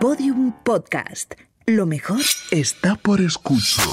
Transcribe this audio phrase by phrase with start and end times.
[0.00, 1.34] Podium Podcast.
[1.66, 3.84] Lo mejor está por escuchar.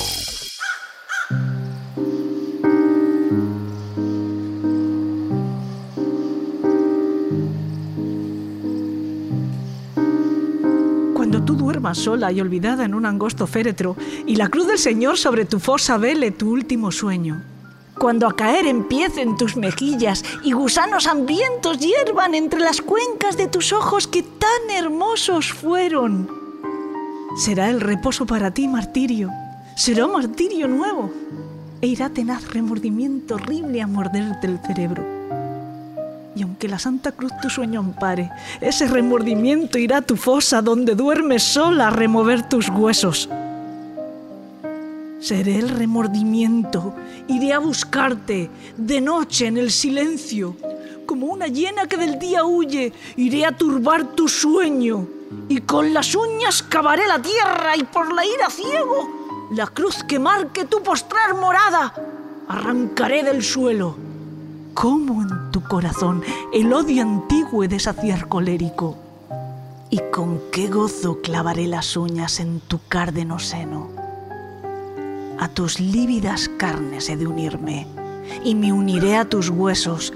[11.14, 15.18] Cuando tú duermas sola y olvidada en un angosto féretro y la cruz del Señor
[15.18, 17.57] sobre tu fosa vele tu último sueño.
[18.00, 23.73] Cuando a caer empiecen tus mejillas y gusanos hambrientos hiervan entre las cuencas de tus
[23.73, 26.29] ojos que tan hermosos fueron.
[27.37, 29.32] Será el reposo para ti martirio,
[29.75, 31.11] será martirio nuevo
[31.82, 35.03] e irá tenaz remordimiento horrible a morderte el cerebro.
[36.36, 38.30] Y aunque la Santa Cruz tu sueño ampare,
[38.61, 43.28] ese remordimiento irá a tu fosa donde duermes sola a remover tus huesos.
[45.20, 46.95] Seré el remordimiento,
[47.28, 50.56] iré a buscarte de noche en el silencio,
[51.06, 55.08] como una hiena que del día huye, iré a turbar tu sueño,
[55.50, 60.20] y con las uñas cavaré la tierra y por la ira ciego, la cruz que
[60.20, 61.94] marque tu postrar morada,
[62.48, 64.08] arrancaré del suelo
[64.80, 66.22] cómo en tu corazón
[66.54, 68.96] el odio antiguo he de saciar colérico.
[69.90, 74.06] Y con qué gozo clavaré las uñas en tu cárdeno seno.
[75.40, 77.86] A tus lívidas carnes he de unirme,
[78.44, 80.12] y me uniré a tus huesos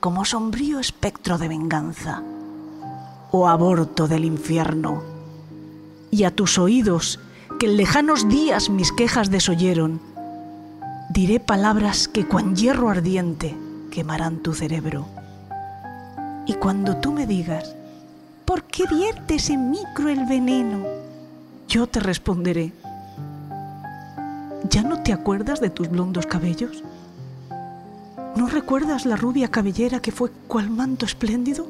[0.00, 2.22] como sombrío espectro de venganza,
[3.30, 5.02] o aborto del infierno.
[6.10, 7.20] Y a tus oídos,
[7.58, 10.00] que en lejanos días mis quejas desoyeron,
[11.10, 13.56] diré palabras que cuan hierro ardiente
[13.90, 15.06] quemarán tu cerebro.
[16.46, 17.76] Y cuando tú me digas,
[18.44, 20.84] ¿por qué viertes en mí cruel veneno?
[21.68, 22.72] Yo te responderé,
[24.70, 26.84] ¿ya no te acuerdas de tus blondos cabellos?
[28.36, 31.66] ¿No recuerdas la rubia cabellera que fue cual manto espléndido?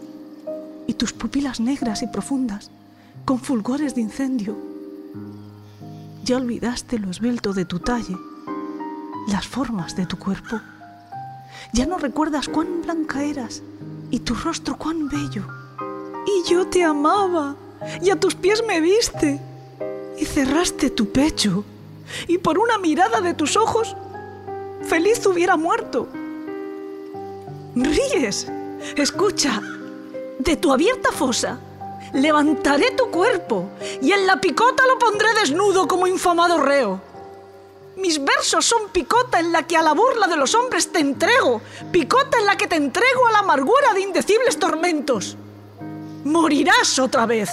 [0.87, 2.71] Y tus pupilas negras y profundas,
[3.25, 4.57] con fulgores de incendio.
[6.25, 8.17] ¿Ya olvidaste lo esbelto de tu talle,
[9.29, 10.61] las formas de tu cuerpo?
[11.73, 13.63] Ya no recuerdas cuán blanca eras
[14.11, 15.47] y tu rostro cuán bello.
[16.27, 17.57] Y yo te amaba
[18.03, 19.41] y a tus pies me viste
[20.21, 21.65] y cerraste tu pecho
[22.27, 23.97] y por una mirada de tus ojos
[24.83, 26.09] feliz hubiera muerto.
[27.75, 28.51] Ríes,
[28.97, 29.61] escucha,
[30.39, 31.61] de tu abierta fosa
[32.13, 33.71] levantaré tu cuerpo
[34.01, 37.01] y en la picota lo pondré desnudo como infamado reo.
[37.97, 41.61] Mis versos son picota en la que a la burla de los hombres te entrego,
[41.93, 45.37] picota en la que te entrego a la amargura de indecibles tormentos.
[46.25, 47.51] Morirás otra vez.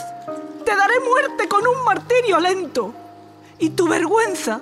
[0.63, 2.93] Te daré muerte con un martirio lento.
[3.59, 4.61] Y tu vergüenza,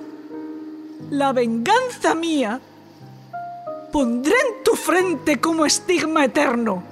[1.10, 2.60] la venganza mía,
[3.92, 6.82] pondré en tu frente como estigma eterno.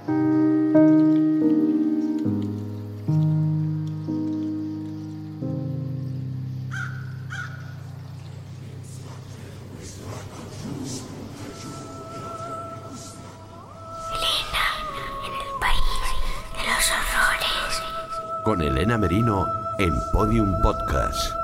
[18.44, 19.46] con Elena Merino
[19.78, 21.43] en Podium Podcast.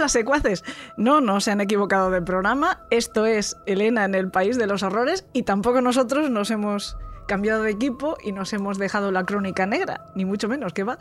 [0.02, 0.64] Hola secuaces.
[0.96, 2.80] No, no se han equivocado de programa.
[2.88, 6.96] Esto es Elena en el País de los Horrores y tampoco nosotros nos hemos
[7.28, 10.98] cambiado de equipo y nos hemos dejado la crónica negra, ni mucho menos, que va.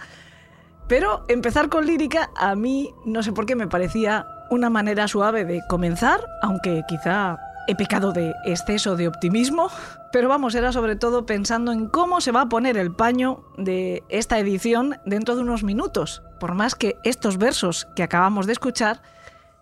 [0.89, 5.45] Pero empezar con lírica a mí no sé por qué me parecía una manera suave
[5.45, 7.37] de comenzar, aunque quizá
[7.67, 9.69] he pecado de exceso de optimismo,
[10.11, 14.03] pero vamos, era sobre todo pensando en cómo se va a poner el paño de
[14.09, 19.01] esta edición dentro de unos minutos, por más que estos versos que acabamos de escuchar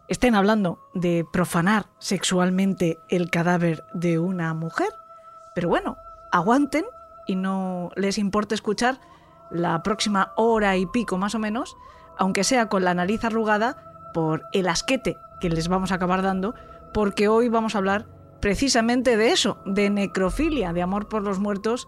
[0.08, 4.90] estén hablando de profanar sexualmente el cadáver de una mujer.
[5.54, 5.98] Pero bueno,
[6.32, 6.86] aguanten
[7.26, 9.02] y no les importe escuchar
[9.52, 11.76] la próxima hora y pico más o menos,
[12.18, 16.56] aunque sea con la nariz arrugada por el asquete que les vamos a acabar dando
[16.94, 18.08] porque hoy vamos a hablar
[18.40, 21.88] precisamente de eso, de necrofilia, de amor por los muertos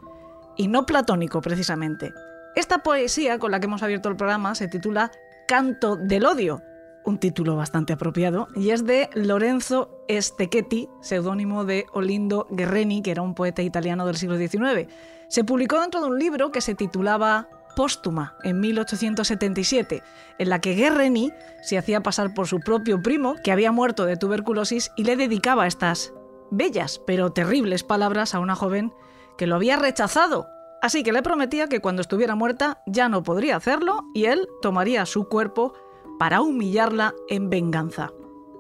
[0.58, 2.14] y no platónico precisamente.
[2.56, 5.12] Esta poesía con la que hemos abierto el programa se titula
[5.48, 6.62] Canto del Odio,
[7.06, 13.22] un título bastante apropiado, y es de Lorenzo Stecchetti, seudónimo de Olindo Guerreni, que era
[13.22, 14.92] un poeta italiano del siglo XIX.
[15.28, 20.04] Se publicó dentro de un libro que se titulaba póstuma en 1877,
[20.38, 21.32] en la que Guerreni
[21.62, 25.68] se hacía pasar por su propio primo, que había muerto de tuberculosis, y le dedicaba
[25.68, 26.14] estas
[26.52, 28.94] bellas pero terribles palabras a una joven
[29.38, 30.48] que lo había rechazado.
[30.82, 35.06] Así que le prometía que cuando estuviera muerta ya no podría hacerlo y él tomaría
[35.06, 35.74] su cuerpo
[36.20, 38.12] para humillarla en venganza.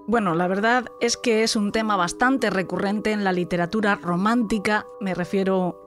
[0.07, 5.13] Bueno, la verdad es que es un tema bastante recurrente en la literatura romántica, me
[5.13, 5.85] refiero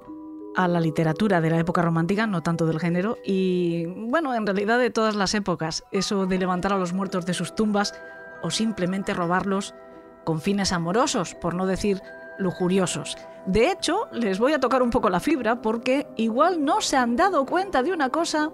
[0.55, 4.79] a la literatura de la época romántica, no tanto del género, y bueno, en realidad
[4.79, 7.95] de todas las épocas, eso de levantar a los muertos de sus tumbas
[8.43, 9.75] o simplemente robarlos
[10.25, 12.03] con fines amorosos, por no decir
[12.39, 13.17] lujuriosos.
[13.47, 17.17] De hecho, les voy a tocar un poco la fibra porque igual no se han
[17.17, 18.51] dado cuenta de una cosa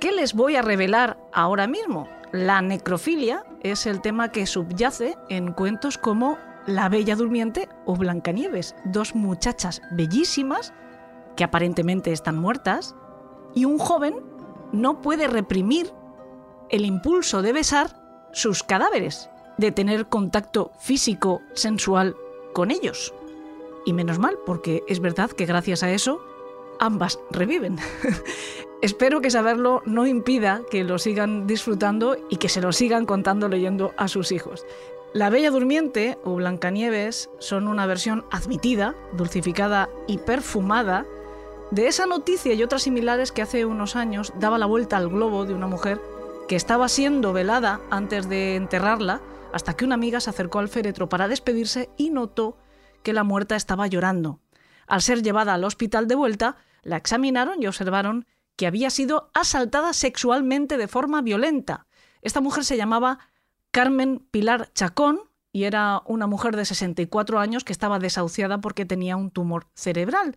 [0.00, 2.08] que les voy a revelar ahora mismo.
[2.32, 8.74] La necrofilia es el tema que subyace en cuentos como La Bella Durmiente o Blancanieves,
[8.84, 10.72] dos muchachas bellísimas
[11.36, 12.96] que aparentemente están muertas,
[13.54, 14.16] y un joven
[14.72, 15.92] no puede reprimir
[16.70, 17.90] el impulso de besar
[18.32, 22.16] sus cadáveres, de tener contacto físico, sensual
[22.52, 23.14] con ellos.
[23.84, 26.20] Y menos mal, porque es verdad que gracias a eso
[26.80, 27.78] ambas reviven.
[28.82, 33.48] Espero que saberlo no impida que lo sigan disfrutando y que se lo sigan contando
[33.48, 34.66] leyendo a sus hijos.
[35.12, 41.06] La Bella Durmiente o Blancanieves son una versión admitida, dulcificada y perfumada
[41.70, 45.46] de esa noticia y otras similares que hace unos años daba la vuelta al globo
[45.46, 46.00] de una mujer
[46.48, 49.20] que estaba siendo velada antes de enterrarla
[49.52, 52.58] hasta que una amiga se acercó al féretro para despedirse y notó
[53.02, 54.40] que la muerta estaba llorando.
[54.86, 58.26] Al ser llevada al hospital de vuelta, la examinaron y observaron
[58.56, 61.86] que había sido asaltada sexualmente de forma violenta.
[62.22, 63.18] Esta mujer se llamaba
[63.70, 65.20] Carmen Pilar Chacón
[65.52, 70.36] y era una mujer de 64 años que estaba desahuciada porque tenía un tumor cerebral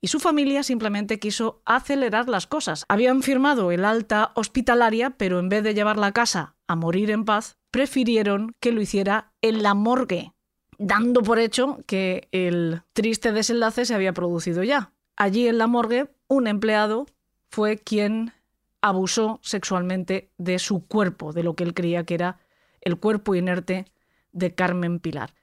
[0.00, 2.84] y su familia simplemente quiso acelerar las cosas.
[2.88, 7.24] Habían firmado el alta hospitalaria, pero en vez de llevarla a casa a morir en
[7.24, 10.32] paz, prefirieron que lo hiciera en la morgue,
[10.78, 14.92] dando por hecho que el triste desenlace se había producido ya.
[15.14, 17.04] Allí en la morgue, un empleado
[17.50, 18.32] fue quien
[18.80, 22.38] abusó sexualmente de su cuerpo, de lo que él creía que era
[22.80, 23.84] el cuerpo inerte
[24.32, 25.34] de Carmen Pilar.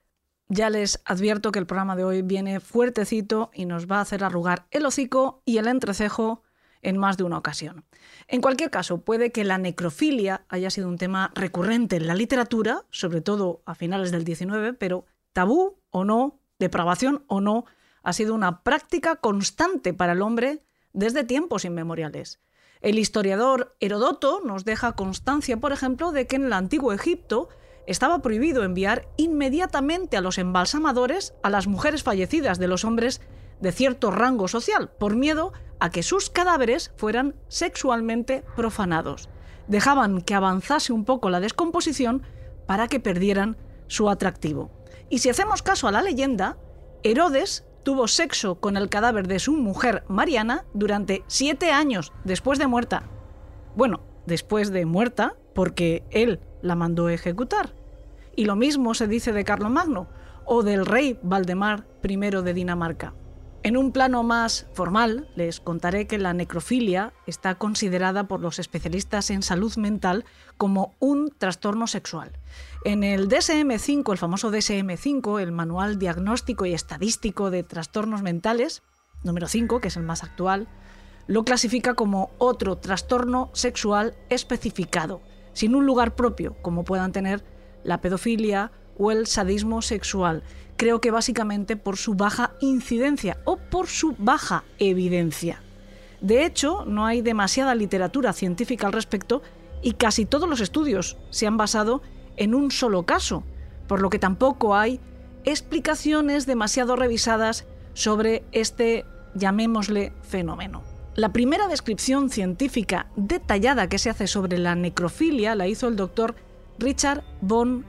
[0.48, 4.24] Ya les advierto que el programa de hoy viene fuertecito y nos va a hacer
[4.24, 6.42] arrugar el hocico y el entrecejo
[6.84, 7.86] en más de una ocasión.
[8.28, 12.86] En cualquier caso, puede que la necrofilia haya sido un tema recurrente en la literatura,
[12.92, 17.66] sobre todo a finales del XIX, pero tabú o no, depravación o no,
[18.04, 22.40] ha sido una práctica constante para el hombre desde tiempos inmemoriales.
[22.82, 27.48] El historiador Herodoto nos deja constancia, por ejemplo, de que en el antiguo Egipto
[27.88, 33.22] estaba prohibido enviar inmediatamente a los embalsamadores a las mujeres fallecidas de los hombres
[33.64, 39.30] de cierto rango social, por miedo a que sus cadáveres fueran sexualmente profanados.
[39.68, 42.24] Dejaban que avanzase un poco la descomposición
[42.68, 43.56] para que perdieran
[43.88, 44.70] su atractivo.
[45.10, 46.58] Y si hacemos caso a la leyenda,
[47.04, 52.68] Herodes tuvo sexo con el cadáver de su mujer Mariana durante siete años después de
[52.68, 53.04] muerta.
[53.78, 57.74] Bueno, después de muerta, porque él la mandó ejecutar.
[58.36, 60.10] Y lo mismo se dice de Carlomagno
[60.44, 63.14] o del rey Valdemar I de Dinamarca.
[63.66, 69.30] En un plano más formal, les contaré que la necrofilia está considerada por los especialistas
[69.30, 70.26] en salud mental
[70.58, 72.34] como un trastorno sexual.
[72.84, 78.84] En el DSM-5, el famoso DSM-5, el Manual Diagnóstico y Estadístico de Trastornos Mentales,
[79.24, 80.68] número 5, que es el más actual,
[81.28, 85.22] lo clasifica como otro trastorno sexual especificado,
[85.54, 87.46] sin un lugar propio, como puedan tener
[87.86, 90.44] la pedofilia o el sadismo sexual.
[90.78, 95.62] Creo que básicamente por su baja incidencia o por su baja evidencia.
[96.22, 99.42] De hecho, no hay demasiada literatura científica al respecto
[99.82, 102.02] y casi todos los estudios se han basado
[102.38, 103.44] en un solo caso,
[103.88, 105.00] por lo que tampoco hay
[105.44, 109.06] explicaciones demasiado revisadas sobre este,
[109.36, 110.84] llamémosle, fenómeno.
[111.16, 116.36] La primera descripción científica detallada que se hace sobre la necrofilia la hizo el doctor
[116.80, 117.86] Richard von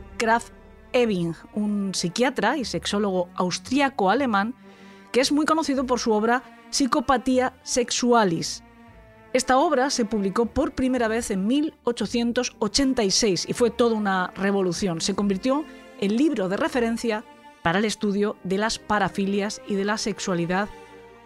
[0.95, 4.55] Krafft-Ebing, un psiquiatra y sexólogo austríaco-alemán
[5.13, 8.63] que es muy conocido por su obra Psicopatía Sexualis.
[9.33, 15.01] Esta obra se publicó por primera vez en 1886 y fue toda una revolución.
[15.01, 15.65] Se convirtió
[16.01, 17.25] en libro de referencia
[17.63, 20.69] para el estudio de las parafilias y de la sexualidad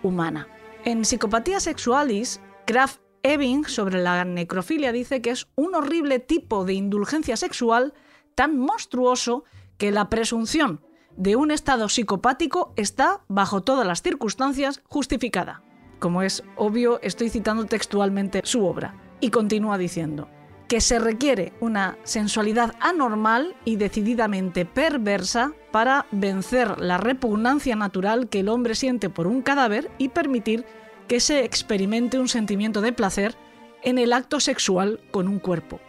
[0.02, 0.48] humana.
[0.84, 6.74] En Psicopatía Sexualis, Kraft Ebing sobre la necrofilia dice que es un horrible tipo de
[6.74, 7.92] indulgencia sexual
[8.34, 9.44] tan monstruoso
[9.78, 10.80] que la presunción
[11.16, 15.62] de un estado psicopático está, bajo todas las circunstancias, justificada.
[15.98, 18.94] Como es obvio, estoy citando textualmente su obra.
[19.20, 20.28] Y continúa diciendo
[20.68, 28.40] que se requiere una sensualidad anormal y decididamente perversa para vencer la repugnancia natural que
[28.40, 30.66] el hombre siente por un cadáver y permitir
[31.08, 33.34] que se experimente un sentimiento de placer
[33.82, 35.80] en el acto sexual con un cuerpo.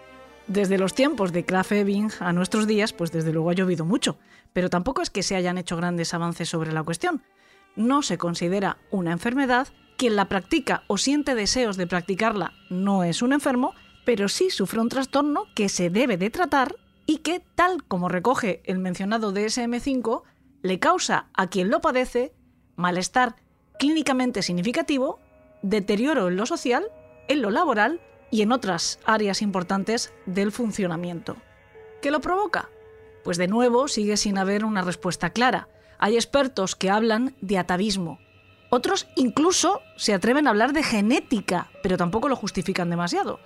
[0.50, 4.18] Desde los tiempos de Kraf Ebing a nuestros días, pues desde luego ha llovido mucho,
[4.52, 7.22] pero tampoco es que se hayan hecho grandes avances sobre la cuestión.
[7.76, 13.22] No se considera una enfermedad, quien la practica o siente deseos de practicarla no es
[13.22, 13.76] un enfermo,
[14.06, 18.64] pero sí sufre un trastorno que se debe de tratar y que, tal como recoge
[18.66, 20.24] el mencionado DSM5,
[20.64, 22.34] le causa a quien lo padece
[22.76, 23.36] malestar
[23.78, 25.20] clínicamente significativo,
[25.62, 26.88] deterioro en lo social,
[27.28, 31.38] en lo laboral y en otras áreas importantes del funcionamiento.
[32.02, 32.70] ¿Qué lo provoca?
[33.24, 35.68] Pues de nuevo sigue sin haber una respuesta clara.
[35.98, 38.20] Hay expertos que hablan de atavismo.
[38.70, 43.40] Otros incluso se atreven a hablar de genética, pero tampoco lo justifican demasiado.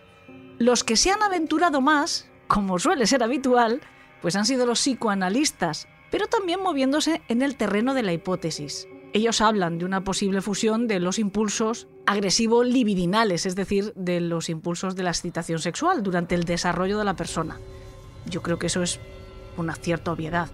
[0.60, 3.82] Los que se han aventurado más, como suele ser habitual,
[4.22, 8.88] pues han sido los psicoanalistas, pero también moviéndose en el terreno de la hipótesis.
[9.14, 14.96] Ellos hablan de una posible fusión de los impulsos agresivo-libidinales, es decir, de los impulsos
[14.96, 17.60] de la excitación sexual durante el desarrollo de la persona.
[18.26, 19.00] Yo creo que eso es
[19.56, 20.50] una cierta obviedad.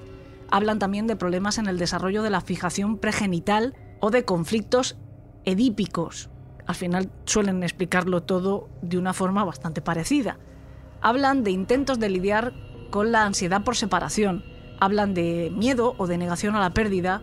[0.51, 4.97] Hablan también de problemas en el desarrollo de la fijación pregenital o de conflictos
[5.45, 6.29] edípicos.
[6.67, 10.37] Al final suelen explicarlo todo de una forma bastante parecida.
[10.99, 12.53] Hablan de intentos de lidiar
[12.89, 14.43] con la ansiedad por separación.
[14.81, 17.21] Hablan de miedo o de negación a la pérdida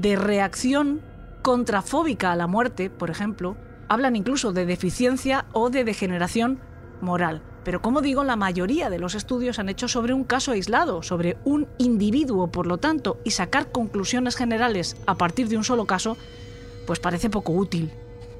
[0.00, 1.00] de reacción
[1.42, 3.56] contrafóbica a la muerte, por ejemplo,
[3.88, 6.60] hablan incluso de deficiencia o de degeneración
[7.00, 7.42] moral.
[7.64, 11.36] Pero como digo, la mayoría de los estudios han hecho sobre un caso aislado, sobre
[11.44, 16.16] un individuo, por lo tanto, y sacar conclusiones generales a partir de un solo caso,
[16.86, 17.90] pues parece poco útil.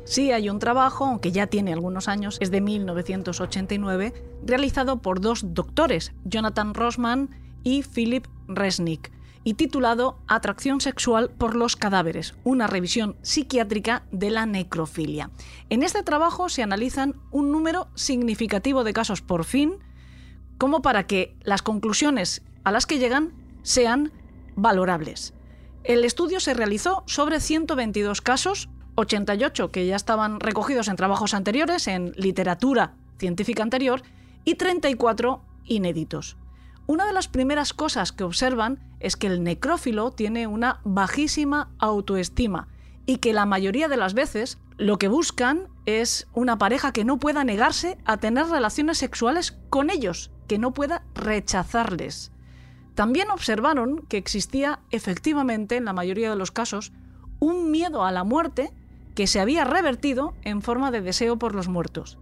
[0.05, 5.55] Sí hay un trabajo, aunque ya tiene algunos años, es de 1989, realizado por dos
[5.55, 7.31] doctores, Jonathan Rosman
[7.65, 9.11] y Philip Resnick,
[9.49, 15.31] y titulado Atracción sexual por los cadáveres, una revisión psiquiátrica de la necrofilia.
[15.71, 19.79] En este trabajo se analizan un número significativo de casos por fin,
[20.59, 24.13] como para que las conclusiones a las que llegan sean
[24.55, 25.33] valorables.
[25.83, 31.89] El estudio se realizó sobre 122 casos, 88 que ya estaban recogidos en trabajos anteriores,
[31.89, 34.03] en literatura científica anterior,
[34.45, 36.37] y 34 inéditos.
[36.89, 42.69] Una de las primeras cosas que observan es que el necrófilo tiene una bajísima autoestima
[43.05, 47.19] y que la mayoría de las veces lo que buscan es una pareja que no
[47.19, 52.33] pueda negarse a tener relaciones sexuales con ellos, que no pueda rechazarles.
[52.95, 56.93] También observaron que existía efectivamente, en la mayoría de los casos,
[57.39, 58.73] un miedo a la muerte
[59.15, 62.17] que se había revertido en forma de deseo por los muertos.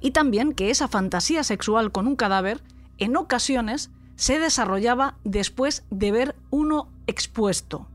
[0.00, 2.62] Y también que esa fantasía sexual con un cadáver,
[2.96, 7.88] en ocasiones, se desarrollaba después de ver uno expuesto.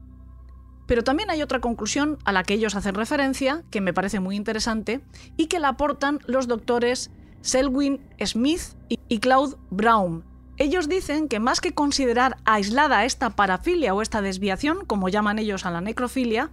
[0.87, 4.35] Pero también hay otra conclusión a la que ellos hacen referencia, que me parece muy
[4.35, 5.01] interesante,
[5.37, 7.11] y que la aportan los doctores
[7.41, 8.61] Selwyn Smith
[9.07, 10.23] y Claude Brown.
[10.57, 15.65] Ellos dicen que más que considerar aislada esta parafilia o esta desviación, como llaman ellos
[15.65, 16.51] a la necrofilia,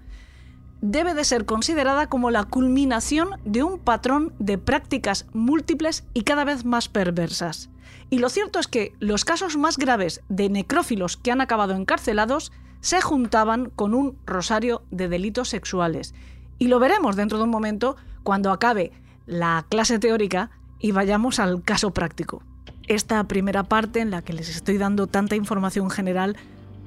[0.80, 6.44] debe de ser considerada como la culminación de un patrón de prácticas múltiples y cada
[6.44, 7.70] vez más perversas.
[8.10, 12.52] Y lo cierto es que los casos más graves de necrófilos que han acabado encarcelados
[12.80, 16.14] se juntaban con un rosario de delitos sexuales.
[16.58, 18.92] Y lo veremos dentro de un momento cuando acabe
[19.26, 22.42] la clase teórica y vayamos al caso práctico.
[22.86, 26.36] Esta primera parte en la que les estoy dando tanta información general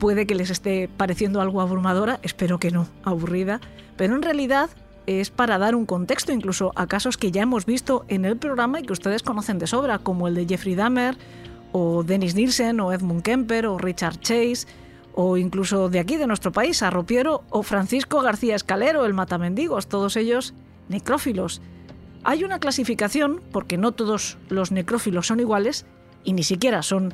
[0.02, 3.62] puede que les esté pareciendo algo abrumadora, espero que no, aburrida,
[3.98, 4.72] pero en realidad
[5.06, 8.80] es para dar un contexto incluso a casos que ya hemos visto en el programa
[8.80, 11.18] y que ustedes conocen de sobra, como el de Jeffrey Dahmer,
[11.72, 14.66] o Dennis Nielsen, o Edmund Kemper, o Richard Chase,
[15.14, 20.18] o incluso de aquí, de nuestro país, Arropiero, o Francisco García Escalero, el Matamendigos, todos
[20.18, 20.56] ellos
[20.90, 21.62] necrófilos.
[22.24, 25.86] Hay una clasificación, porque no todos los necrófilos son iguales,
[26.24, 27.14] y ni siquiera son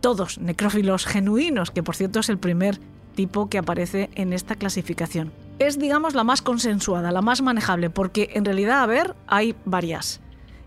[0.00, 2.78] todos necrófilos genuinos, que por cierto es el primer
[3.14, 8.30] tipo que aparece en esta clasificación es, digamos, la más consensuada, la más manejable, porque
[8.32, 10.20] en realidad, a ver, hay varias.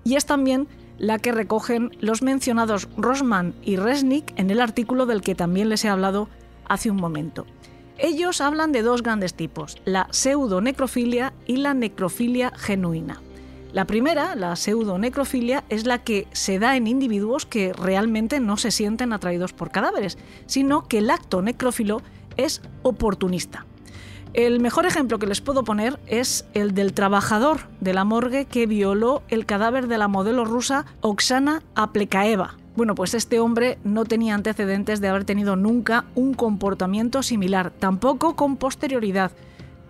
[0.03, 0.67] Y es también
[0.99, 5.83] la que recogen los mencionados Rosman y Resnick en el artículo del que también les
[5.83, 6.29] he hablado
[6.65, 7.47] hace un momento.
[7.97, 13.19] Ellos hablan de dos grandes tipos, la pseudonecrofilia y la necrofilia genuina.
[13.73, 18.69] La primera, la pseudonecrofilia, es la que se da en individuos que realmente no se
[18.69, 22.03] sienten atraídos por cadáveres, sino que el acto necrófilo
[22.37, 23.65] es oportunista.
[24.33, 28.67] El mejor ejemplo que les puedo poner es el del trabajador de la morgue que
[28.67, 32.57] violó el cadáver de la modelo rusa Oksana Aplekaeva.
[32.75, 38.35] Bueno, pues este hombre no tenía antecedentes de haber tenido nunca un comportamiento similar, tampoco
[38.35, 39.31] con posterioridad.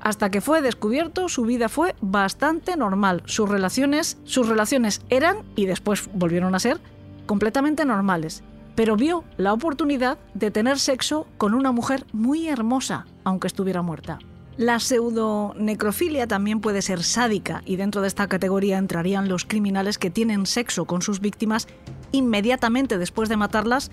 [0.03, 3.23] Hasta que fue descubierto, su vida fue bastante normal.
[3.25, 6.81] Sus relaciones, sus relaciones eran y después volvieron a ser
[7.25, 8.43] completamente normales,
[8.75, 14.19] pero vio la oportunidad de tener sexo con una mujer muy hermosa, aunque estuviera muerta.
[14.57, 20.09] La pseudonecrofilia también puede ser sádica y dentro de esta categoría entrarían los criminales que
[20.09, 21.69] tienen sexo con sus víctimas
[22.11, 23.89] inmediatamente después de matarlas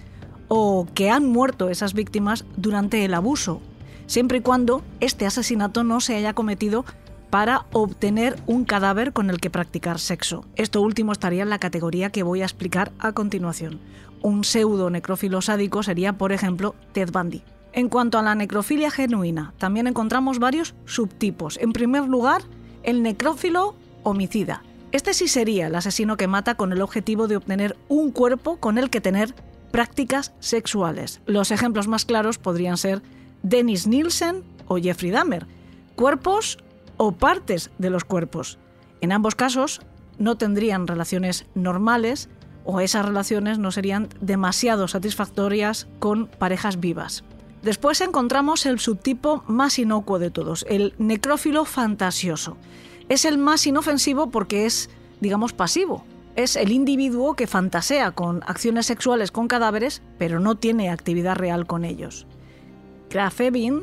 [0.49, 3.63] o que han muerto esas víctimas durante el abuso,
[4.11, 6.85] siempre y cuando este asesinato no se haya cometido
[7.31, 10.45] para obtener un cadáver con el que practicar sexo.
[10.57, 13.79] Esto último estaría en la categoría que voy a explicar a continuación.
[14.21, 17.45] Un pseudo necrófilo sádico sería, por ejemplo, Ted Bundy.
[17.73, 21.57] En cuanto a la necrofilia genuina, también encontramos varios subtipos.
[21.59, 22.43] En primer lugar,
[22.83, 24.65] el necrófilo homicida.
[24.91, 28.77] Este sí sería el asesino que mata con el objetivo de obtener un cuerpo con
[28.77, 29.37] el que tener
[29.71, 31.21] prácticas sexuales.
[31.27, 33.03] Los ejemplos más claros podrían ser
[33.43, 35.47] Dennis Nielsen o Jeffrey Dahmer.
[35.97, 36.59] Cuerpos
[36.97, 38.59] o partes de los cuerpos.
[39.01, 39.81] En ambos casos
[40.19, 42.29] no tendrían relaciones normales
[42.65, 47.25] o esas relaciones no serían demasiado satisfactorias con parejas vivas.
[47.63, 52.57] Después encontramos el subtipo más inocuo de todos, el necrófilo fantasioso.
[53.09, 54.89] Es el más inofensivo porque es,
[55.21, 56.05] digamos, pasivo.
[56.37, 61.67] Es el individuo que fantasea con acciones sexuales con cadáveres, pero no tiene actividad real
[61.67, 62.27] con ellos.
[63.11, 63.83] Graf Ebin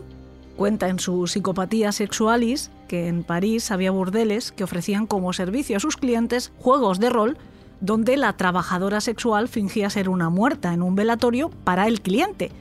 [0.56, 5.82] cuenta en su Psicopatía Sexualis que en París había burdeles que ofrecían como servicio a
[5.82, 7.38] sus clientes juegos de rol
[7.82, 12.52] donde la trabajadora sexual fingía ser una muerta en un velatorio para el cliente.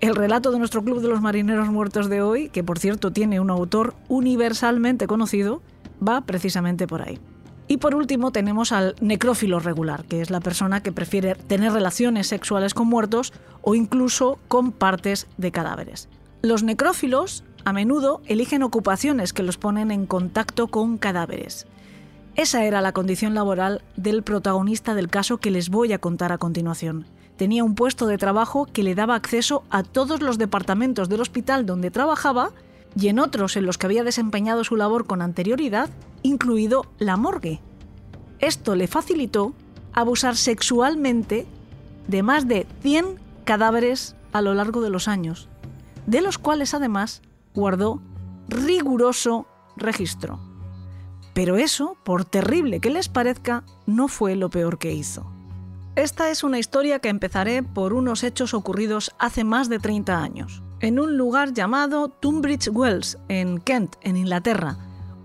[0.00, 3.38] El relato de nuestro Club de los Marineros Muertos de hoy, que por cierto tiene
[3.38, 5.62] un autor universalmente conocido,
[6.06, 7.20] va precisamente por ahí.
[7.70, 12.26] Y por último tenemos al necrófilo regular, que es la persona que prefiere tener relaciones
[12.26, 16.08] sexuales con muertos o incluso con partes de cadáveres.
[16.42, 21.68] Los necrófilos a menudo eligen ocupaciones que los ponen en contacto con cadáveres.
[22.34, 26.38] Esa era la condición laboral del protagonista del caso que les voy a contar a
[26.38, 27.06] continuación.
[27.36, 31.66] Tenía un puesto de trabajo que le daba acceso a todos los departamentos del hospital
[31.66, 32.50] donde trabajaba
[32.98, 35.88] y en otros en los que había desempeñado su labor con anterioridad,
[36.22, 37.60] incluido la morgue.
[38.38, 39.54] Esto le facilitó
[39.92, 41.46] abusar sexualmente
[42.08, 45.48] de más de 100 cadáveres a lo largo de los años,
[46.06, 47.22] de los cuales además
[47.54, 48.00] guardó
[48.48, 50.40] riguroso registro.
[51.34, 55.30] Pero eso, por terrible que les parezca, no fue lo peor que hizo.
[55.96, 60.62] Esta es una historia que empezaré por unos hechos ocurridos hace más de 30 años,
[60.80, 64.78] en un lugar llamado Tunbridge Wells, en Kent, en Inglaterra,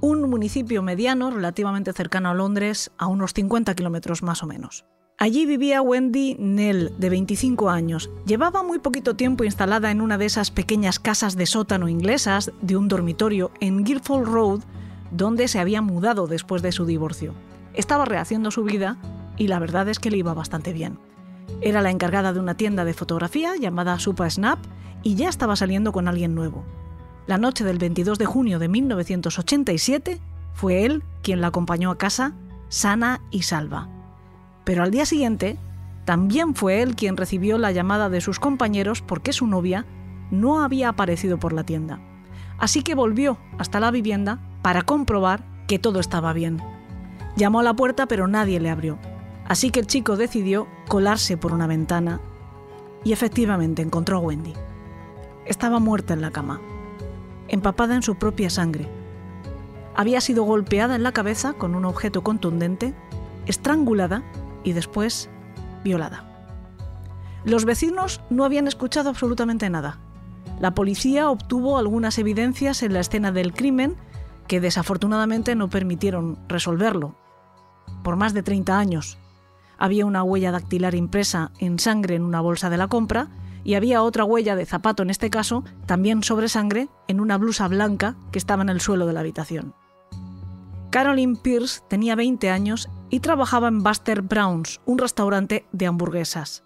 [0.06, 4.86] un municipio mediano relativamente cercano a Londres, a unos 50 kilómetros más o menos.
[5.18, 8.12] Allí vivía Wendy Nell, de 25 años.
[8.28, 12.78] Llevaba muy poquito tiempo instalada en una de esas pequeñas casas de sótano inglesas de
[12.78, 14.60] un dormitorio en Guildford Road,
[15.10, 17.34] donde se había mudado después de su divorcio.
[17.74, 18.98] Estaba rehaciendo su vida
[19.38, 21.00] y la verdad es que le iba bastante bien.
[21.62, 24.60] Era la encargada de una tienda de fotografía llamada Supa Snap
[25.02, 26.64] y ya estaba saliendo con alguien nuevo.
[27.28, 30.22] La noche del 22 de junio de 1987
[30.54, 32.34] fue él quien la acompañó a casa
[32.70, 33.90] sana y salva.
[34.64, 35.58] Pero al día siguiente,
[36.06, 39.86] también fue él quien recibió la llamada de sus compañeros porque su novia
[40.30, 42.00] no había aparecido por la tienda.
[42.60, 46.62] Así que volvió hasta la vivienda para comprobar que todo estaba bien.
[47.36, 49.00] Llamó a la puerta pero nadie le abrió.
[49.48, 52.20] Así que el chico decidió colarse por una ventana
[53.04, 54.54] y efectivamente encontró a Wendy.
[55.46, 56.60] Estaba muerta en la cama,
[57.48, 58.88] empapada en su propia sangre.
[59.96, 62.94] Había sido golpeada en la cabeza con un objeto contundente,
[63.46, 64.24] estrangulada
[64.64, 65.30] y después
[65.84, 66.26] violada.
[67.46, 70.00] Los vecinos no habían escuchado absolutamente nada.
[70.60, 73.96] La policía obtuvo algunas evidencias en la escena del crimen
[74.48, 77.16] que desafortunadamente no permitieron resolverlo.
[78.04, 79.18] Por más de 30 años.
[79.78, 83.28] Había una huella dactilar impresa en sangre en una bolsa de la compra
[83.66, 87.68] y había otra huella de zapato en este caso, también sobre sangre, en una blusa
[87.68, 89.74] blanca que estaba en el suelo de la habitación.
[90.92, 96.64] Caroline Pierce tenía 20 años y trabajaba en Buster Brown's, un restaurante de hamburguesas.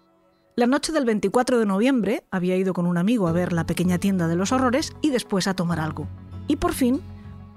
[0.56, 3.98] La noche del 24 de noviembre había ido con un amigo a ver la pequeña
[3.98, 6.06] tienda de los horrores y después a tomar algo.
[6.48, 7.00] Y por fin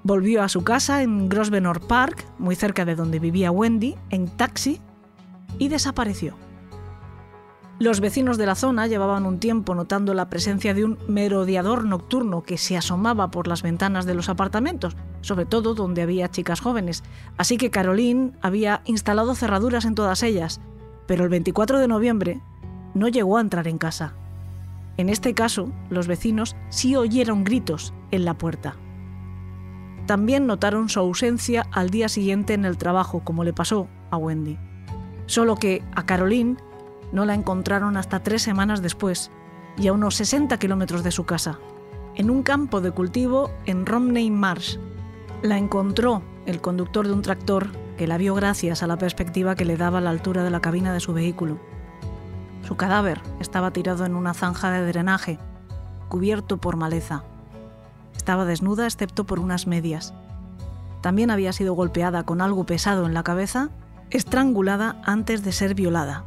[0.04, 4.80] volvió a su casa en Grosvenor Park, muy cerca de donde vivía Wendy, en taxi
[5.60, 6.36] y desapareció.
[7.80, 12.44] Los vecinos de la zona llevaban un tiempo notando la presencia de un merodeador nocturno
[12.44, 17.04] que se asomaba por las ventanas de los apartamentos, sobre todo donde había chicas jóvenes,
[17.36, 20.62] así que Caroline había instalado cerraduras en todas ellas,
[21.08, 22.42] pero el 24 de noviembre
[22.94, 24.14] no llegó a entrar en casa.
[24.98, 28.76] En este caso, los vecinos sí oyeron gritos en la puerta.
[30.06, 34.60] También notaron su ausencia al día siguiente en el trabajo, como le pasó a Wendy.
[35.26, 36.58] Solo que a Caroline
[37.14, 39.30] No la encontraron hasta tres semanas después
[39.78, 41.60] y a unos 60 kilómetros de su casa,
[42.16, 44.80] en un campo de cultivo en Romney Marsh.
[45.44, 49.64] La encontró el conductor de un tractor que la vio gracias a la perspectiva que
[49.64, 51.60] le daba la altura de la cabina de su vehículo.
[52.64, 55.38] Su cadáver estaba tirado en una zanja de drenaje,
[56.10, 57.24] cubierto por maleza.
[58.16, 60.16] Estaba desnuda excepto por unas medias.
[61.02, 63.70] También había sido golpeada con algo pesado en la cabeza,
[64.10, 66.26] estrangulada antes de ser violada.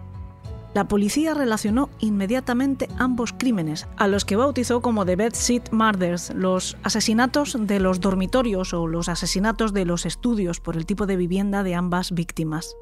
[0.76, 6.34] La policía relacionó inmediatamente ambos crímenes, a los que bautizó como The Bed Seat Murders,
[6.34, 11.16] los asesinatos de los dormitorios o los asesinatos de los estudios por el tipo de
[11.16, 12.76] vivienda de ambas víctimas.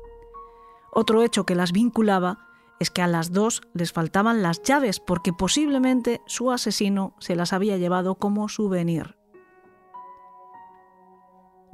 [0.92, 2.48] Otro hecho que las vinculaba
[2.80, 7.52] es que a las dos les faltaban las llaves porque posiblemente su asesino se las
[7.52, 9.14] había llevado como souvenir.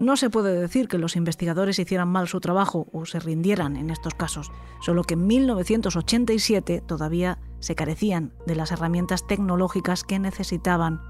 [0.00, 3.90] No se puede decir que los investigadores hicieran mal su trabajo o se rindieran en
[3.90, 11.02] estos casos, solo que en 1987 todavía se carecían de las herramientas tecnológicas que necesitaban.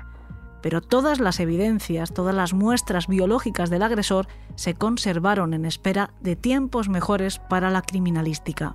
[0.60, 4.26] Pero todas las evidencias, todas las muestras biológicas del agresor
[4.56, 8.74] se conservaron en espera de tiempos mejores para la criminalística.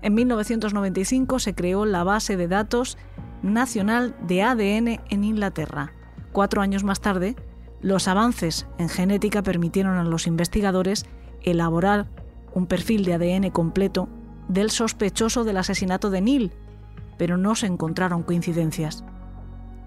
[0.00, 2.96] En 1995 se creó la base de datos
[3.42, 5.92] nacional de ADN en Inglaterra.
[6.30, 7.34] Cuatro años más tarde,
[7.80, 11.06] los avances en genética permitieron a los investigadores
[11.42, 12.06] elaborar
[12.54, 14.08] un perfil de ADN completo
[14.48, 16.52] del sospechoso del asesinato de Neil,
[17.18, 19.04] pero no se encontraron coincidencias.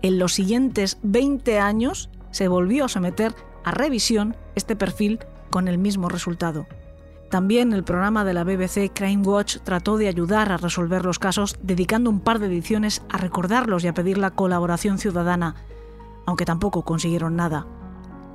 [0.01, 5.77] En los siguientes 20 años se volvió a someter a revisión este perfil con el
[5.77, 6.65] mismo resultado.
[7.29, 11.57] También el programa de la BBC Crime Watch trató de ayudar a resolver los casos
[11.61, 15.55] dedicando un par de ediciones a recordarlos y a pedir la colaboración ciudadana,
[16.25, 17.67] aunque tampoco consiguieron nada.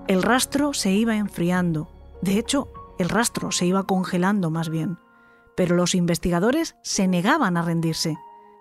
[0.08, 1.88] El rastro se iba enfriando.
[2.22, 4.98] De hecho, el rastro se iba congelando más bien.
[5.56, 8.16] Pero los investigadores se negaban a rendirse.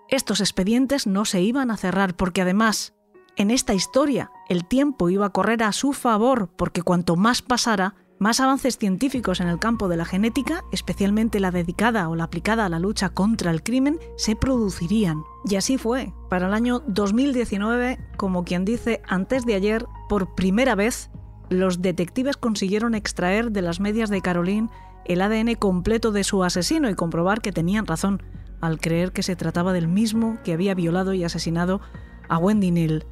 [0.08, 2.94] Estos expedientes no se iban a cerrar porque además,
[3.36, 7.94] en esta historia, el tiempo iba a correr a su favor porque cuanto más pasara,
[8.18, 12.64] más avances científicos en el campo de la genética, especialmente la dedicada o la aplicada
[12.64, 15.22] a la lucha contra el crimen, se producirían.
[15.44, 16.12] Y así fue.
[16.28, 21.10] Para el año 2019, como quien dice, antes de ayer, por primera vez,
[21.48, 24.68] los detectives consiguieron extraer de las medias de Caroline
[25.04, 28.22] el ADN completo de su asesino y comprobar que tenían razón
[28.60, 31.80] al creer que se trataba del mismo que había violado y asesinado
[32.28, 33.06] a Wendy Neal.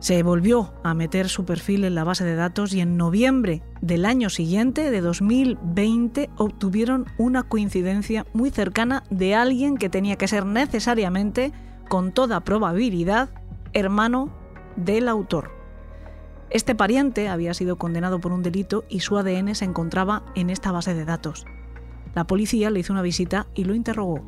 [0.00, 4.04] Se volvió a meter su perfil en la base de datos y en noviembre del
[4.04, 10.46] año siguiente, de 2020, obtuvieron una coincidencia muy cercana de alguien que tenía que ser
[10.46, 11.52] necesariamente,
[11.88, 13.30] con toda probabilidad,
[13.72, 14.30] hermano
[14.76, 15.57] del autor.
[16.50, 20.72] Este pariente había sido condenado por un delito y su ADN se encontraba en esta
[20.72, 21.44] base de datos.
[22.14, 24.22] La policía le hizo una visita y lo interrogó.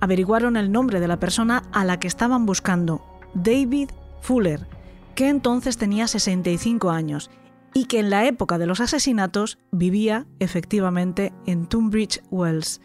[0.00, 3.02] Averiguaron el nombre de la persona a la que estaban buscando,
[3.34, 4.66] David Fuller,
[5.14, 7.30] que entonces tenía 65 años
[7.72, 12.80] y que en la época de los asesinatos vivía efectivamente en Tunbridge Wells,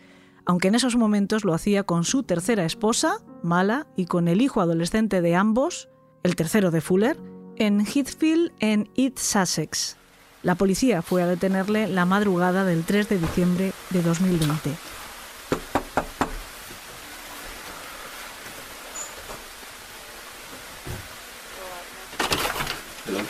[0.49, 4.61] aunque en esos momentos lo hacía con su tercera esposa, Mala, y con el hijo
[4.61, 5.89] adolescente de ambos,
[6.23, 7.19] el tercero de Fuller,
[7.57, 9.95] en Heathfield, en East Sussex.
[10.41, 14.71] La policía fue a detenerle la madrugada del 3 de diciembre de 2020.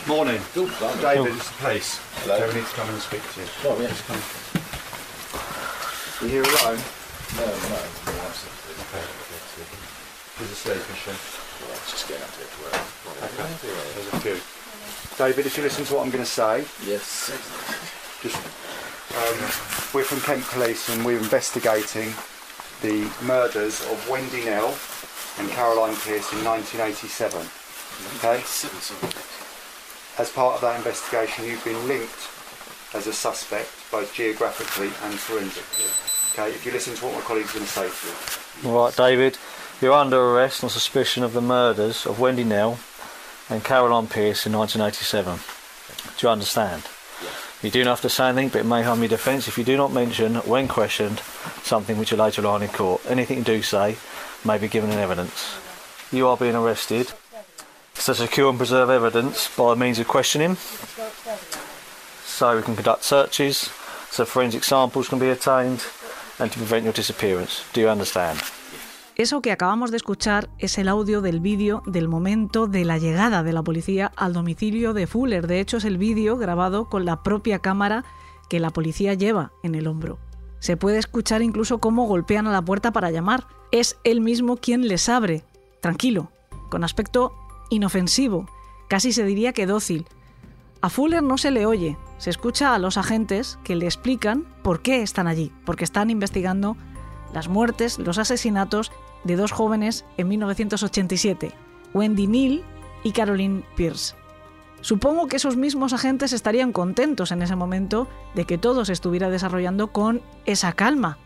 [0.06, 0.40] Morning.
[1.02, 2.00] David, it's the police.
[2.22, 2.48] Hello.
[2.48, 3.46] We need to come and speak to you.
[3.66, 4.00] Oh, yes.
[4.06, 4.16] Come.
[6.20, 6.80] Are you here alone?
[7.36, 7.52] No, no.
[7.52, 8.44] no that's
[8.90, 9.04] Okay.
[10.38, 11.10] Who's asleep, is she?
[11.10, 12.80] well, just getting up to it to work.
[13.22, 13.48] Okay.
[13.94, 14.38] There's a few.
[15.18, 17.30] David, if you listen to what I'm going to say, Yes.
[18.22, 19.38] just um,
[19.94, 22.12] we're from Kent Police and we're investigating
[22.82, 24.74] the murders of Wendy Nell
[25.38, 27.38] and Caroline Pierce in 1987.
[28.18, 28.40] Okay.
[28.46, 29.08] Seven, seven.
[30.18, 32.28] As part of that investigation, you've been linked
[32.94, 35.86] as a suspect, both geographically and forensically.
[36.32, 38.74] Okay, if you listen to what my colleague's going to say to you.
[38.74, 39.36] All right, David,
[39.80, 42.78] you're under arrest on suspicion of the murders of Wendy Nell
[43.48, 45.40] and Caroline Pierce in 1987.
[46.16, 46.84] Do you understand?
[47.62, 49.64] You do not have to say anything, but it may harm your defence if you
[49.64, 51.18] do not mention, when questioned,
[51.62, 53.02] something which you later lie in court.
[53.08, 53.96] Anything you do say
[54.44, 55.56] may be given in evidence.
[56.12, 57.12] You are being arrested
[57.96, 60.56] to secure and preserve evidence by means of questioning,
[62.24, 63.68] so we can conduct searches,
[64.10, 65.84] so forensic samples can be obtained,
[66.40, 67.62] and to prevent your disappearance.
[67.74, 68.38] Do you understand?
[69.16, 73.42] Eso que acabamos de escuchar es el audio del vídeo del momento de la llegada
[73.42, 75.46] de la policía al domicilio de Fuller.
[75.46, 78.04] De hecho, es el vídeo grabado con la propia cámara
[78.48, 80.18] que la policía lleva en el hombro.
[80.58, 83.46] Se puede escuchar incluso cómo golpean a la puerta para llamar.
[83.72, 85.44] Es él mismo quien les abre,
[85.80, 86.30] tranquilo,
[86.70, 87.34] con aspecto
[87.70, 88.46] inofensivo,
[88.88, 90.06] casi se diría que dócil.
[90.82, 94.80] A Fuller no se le oye, se escucha a los agentes que le explican por
[94.80, 96.76] qué están allí, porque están investigando
[97.34, 98.90] las muertes, los asesinatos
[99.24, 101.52] de dos jóvenes en 1987,
[101.92, 102.64] Wendy Neal
[103.04, 104.14] y Caroline Pierce.
[104.80, 109.28] Supongo que esos mismos agentes estarían contentos en ese momento de que todo se estuviera
[109.28, 111.18] desarrollando con esa calma,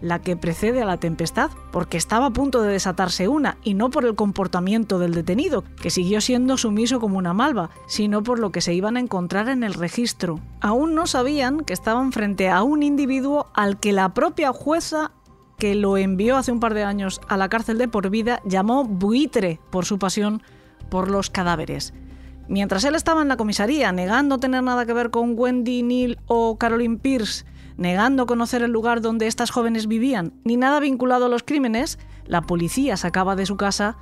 [0.00, 3.90] la que precede a la tempestad, porque estaba a punto de desatarse una, y no
[3.90, 8.52] por el comportamiento del detenido, que siguió siendo sumiso como una malva, sino por lo
[8.52, 10.40] que se iban a encontrar en el registro.
[10.60, 15.12] Aún no sabían que estaban frente a un individuo al que la propia jueza
[15.58, 18.84] que lo envió hace un par de años a la cárcel de por vida llamó
[18.84, 20.42] buitre por su pasión
[20.88, 21.92] por los cadáveres.
[22.48, 26.56] Mientras él estaba en la comisaría negando tener nada que ver con Wendy Neal o
[26.56, 27.44] Caroline Pierce,
[27.78, 32.42] negando conocer el lugar donde estas jóvenes vivían, ni nada vinculado a los crímenes, la
[32.42, 33.96] policía sacaba de su casa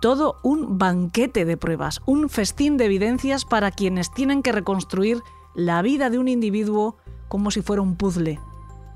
[0.00, 5.18] todo un banquete de pruebas, un festín de evidencias para quienes tienen que reconstruir
[5.54, 6.96] la vida de un individuo
[7.28, 8.40] como si fuera un puzzle.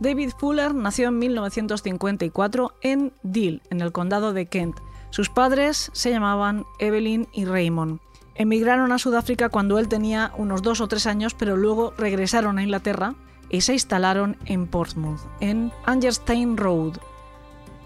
[0.01, 4.79] David Fuller nació en 1954 en Deal, en el condado de Kent.
[5.11, 8.01] Sus padres se llamaban Evelyn y Raymond.
[8.35, 12.63] Emigraron a Sudáfrica cuando él tenía unos dos o tres años, pero luego regresaron a
[12.63, 13.15] Inglaterra
[13.53, 16.95] y se instalaron en Portsmouth, en Angerstein Road.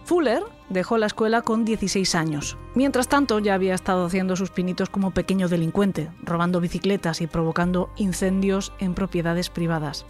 [0.05, 2.57] Fuller dejó la escuela con 16 años.
[2.75, 7.91] Mientras tanto, ya había estado haciendo sus pinitos como pequeño delincuente, robando bicicletas y provocando
[7.97, 10.07] incendios en propiedades privadas.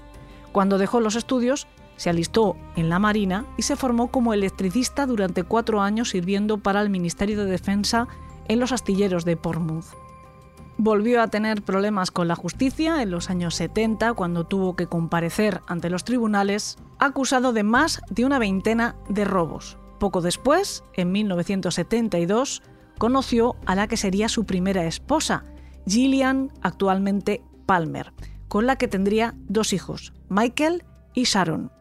[0.53, 1.67] Cuando dejó los estudios,
[1.97, 6.83] se alistó en la Marina y se formó como electricista durante cuatro años sirviendo para
[6.83, 8.07] el Ministerio de Defensa
[8.49, 10.06] en los astilleros de Portsmouth.
[10.79, 15.63] Volvió a tener problemas con la justicia en los años 70 cuando tuvo que comparecer
[15.67, 19.79] ante los tribunales acusado de más de una veintena de robos.
[19.99, 22.63] Poco después, en 1972,
[22.99, 25.45] conoció a la que sería su primera esposa,
[25.87, 28.13] Gillian, actualmente Palmer,
[28.49, 30.85] con la que tendría dos hijos, Michael
[31.15, 31.73] y Sharon.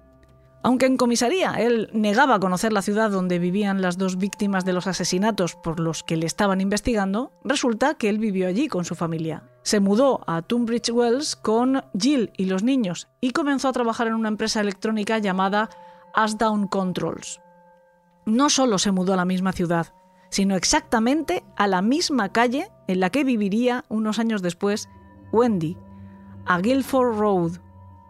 [0.66, 4.88] Aunque en comisaría él negaba conocer la ciudad donde vivían las dos víctimas de los
[4.88, 9.44] asesinatos por los que le estaban investigando, resulta que él vivió allí con su familia.
[9.62, 14.16] Se mudó a Tunbridge Wells con Jill y los niños y comenzó a trabajar en
[14.16, 15.70] una empresa electrónica llamada
[16.16, 17.42] Ashdown Controls.
[18.26, 19.94] No solo se mudó a la misma ciudad,
[20.32, 24.90] sino exactamente a la misma calle en la que viviría unos años después
[25.32, 25.78] Wendy,
[26.48, 27.52] a Guilford Road,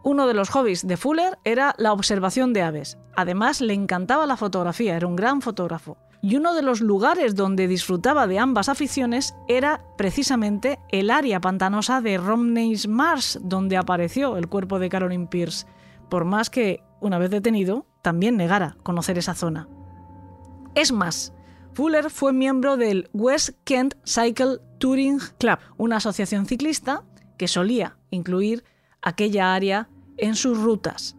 [0.05, 2.99] uno de los hobbies de Fuller era la observación de aves.
[3.15, 5.97] Además, le encantaba la fotografía, era un gran fotógrafo.
[6.21, 12.01] Y uno de los lugares donde disfrutaba de ambas aficiones era precisamente el área pantanosa
[12.01, 15.65] de Romney's Marsh, donde apareció el cuerpo de Caroline Pierce,
[16.07, 19.67] por más que, una vez detenido, también negara conocer esa zona.
[20.75, 21.33] Es más,
[21.73, 27.01] Fuller fue miembro del West Kent Cycle Touring Club, una asociación ciclista
[27.39, 28.63] que solía incluir
[29.01, 31.15] aquella área en sus rutas.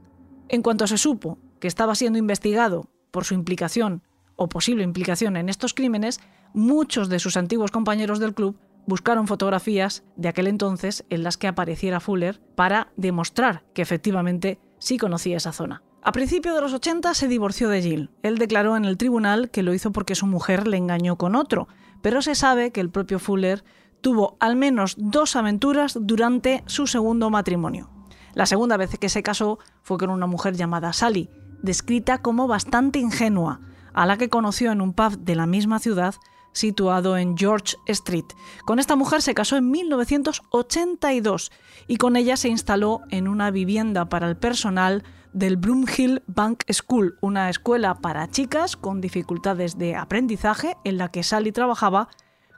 [0.48, 4.02] En cuanto se supo que estaba siendo investigado por su implicación
[4.37, 6.20] o posible implicación en estos crímenes,
[6.52, 11.48] muchos de sus antiguos compañeros del club buscaron fotografías de aquel entonces en las que
[11.48, 15.82] apareciera Fuller para demostrar que efectivamente sí conocía esa zona.
[16.02, 18.11] A principios de los 80 se divorció de Jill.
[18.22, 21.66] Él declaró en el tribunal que lo hizo porque su mujer le engañó con otro,
[22.00, 23.64] pero se sabe que el propio Fuller
[24.00, 27.90] tuvo al menos dos aventuras durante su segundo matrimonio.
[28.37, 31.31] La segunda vez que se casó fue con una mujer llamada Sally,
[31.62, 33.62] descrita como bastante ingenua,
[33.94, 36.14] a la que conoció en un pub de la misma ciudad
[36.53, 38.27] situado en George Street.
[38.66, 41.51] Con esta mujer se casó en 1982
[41.87, 47.16] y con ella se instaló en una vivienda para el personal del Broomhill Bank School,
[47.22, 52.11] una escuela para chicas con dificultades de aprendizaje en la que Sally trabajaba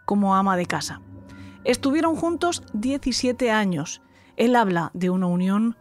[0.06, 1.02] como ama de casa.
[1.62, 4.02] Estuvieron juntos 17 años
[4.38, 5.76] él habla de una unión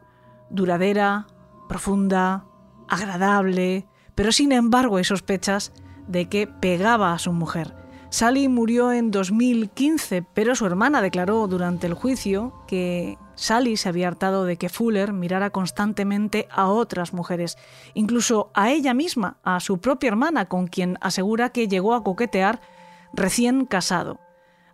[0.50, 1.28] duradera,
[1.70, 2.46] profunda,
[2.88, 5.72] agradable, pero sin embargo hay sospechas
[6.08, 7.76] de que pegaba a su mujer.
[8.10, 14.08] Sally murió en 2015, pero su hermana declaró durante el juicio que Sally se había
[14.08, 17.58] hartado de que Fuller mirara constantemente a otras mujeres,
[17.94, 22.62] incluso a ella misma, a su propia hermana, con quien asegura que llegó a coquetear
[23.14, 24.20] recién casado.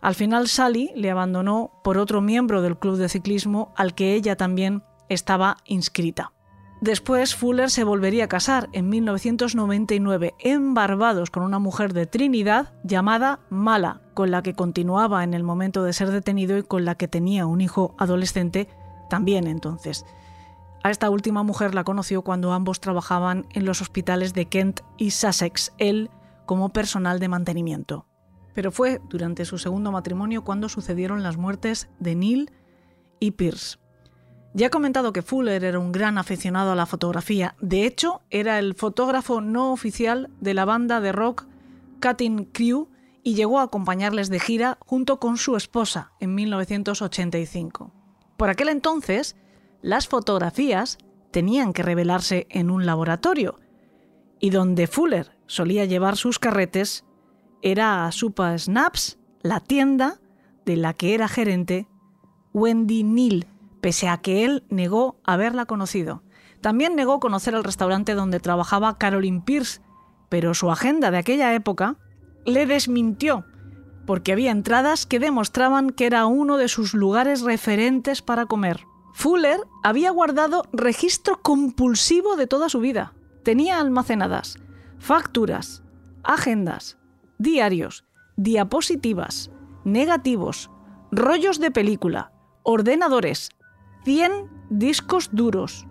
[0.04, 4.36] Al final Sally le abandonó por otro miembro del club de ciclismo al que ella
[4.36, 6.34] también estaba inscrita.
[6.82, 12.74] Después Fuller se volvería a casar en 1999 en Barbados con una mujer de Trinidad
[12.82, 16.96] llamada Mala, con la que continuaba en el momento de ser detenido y con la
[16.96, 18.68] que tenía un hijo adolescente
[19.08, 20.04] también entonces.
[20.82, 25.12] A esta última mujer la conoció cuando ambos trabajaban en los hospitales de Kent y
[25.12, 26.10] Sussex, él
[26.44, 28.04] como personal de mantenimiento.
[28.54, 32.50] Pero fue durante su segundo matrimonio cuando sucedieron las muertes de Neil
[33.20, 33.78] y Pierce.
[34.54, 37.56] Ya he comentado que Fuller era un gran aficionado a la fotografía.
[37.60, 41.46] De hecho, era el fotógrafo no oficial de la banda de rock
[42.00, 42.88] Cutting Crew
[43.24, 47.92] y llegó a acompañarles de gira junto con su esposa en 1985.
[48.36, 49.34] Por aquel entonces,
[49.82, 50.98] las fotografías
[51.30, 53.58] tenían que revelarse en un laboratorio,
[54.38, 57.04] y donde Fuller solía llevar sus carretes
[57.64, 60.20] era Supa Snaps, la tienda
[60.66, 61.88] de la que era gerente
[62.52, 63.46] Wendy Neal,
[63.80, 66.22] pese a que él negó haberla conocido.
[66.60, 69.80] También negó conocer el restaurante donde trabajaba Caroline Pierce,
[70.28, 71.96] pero su agenda de aquella época
[72.44, 73.46] le desmintió,
[74.04, 78.84] porque había entradas que demostraban que era uno de sus lugares referentes para comer.
[79.14, 83.14] Fuller había guardado registro compulsivo de toda su vida.
[83.42, 84.58] Tenía almacenadas
[84.98, 85.82] facturas,
[86.24, 86.98] agendas,
[87.38, 88.04] diarios,
[88.36, 89.50] diapositivas,
[89.84, 90.70] negativos,
[91.10, 93.50] rollos de película, ordenadores,
[94.04, 95.86] 100 discos duros,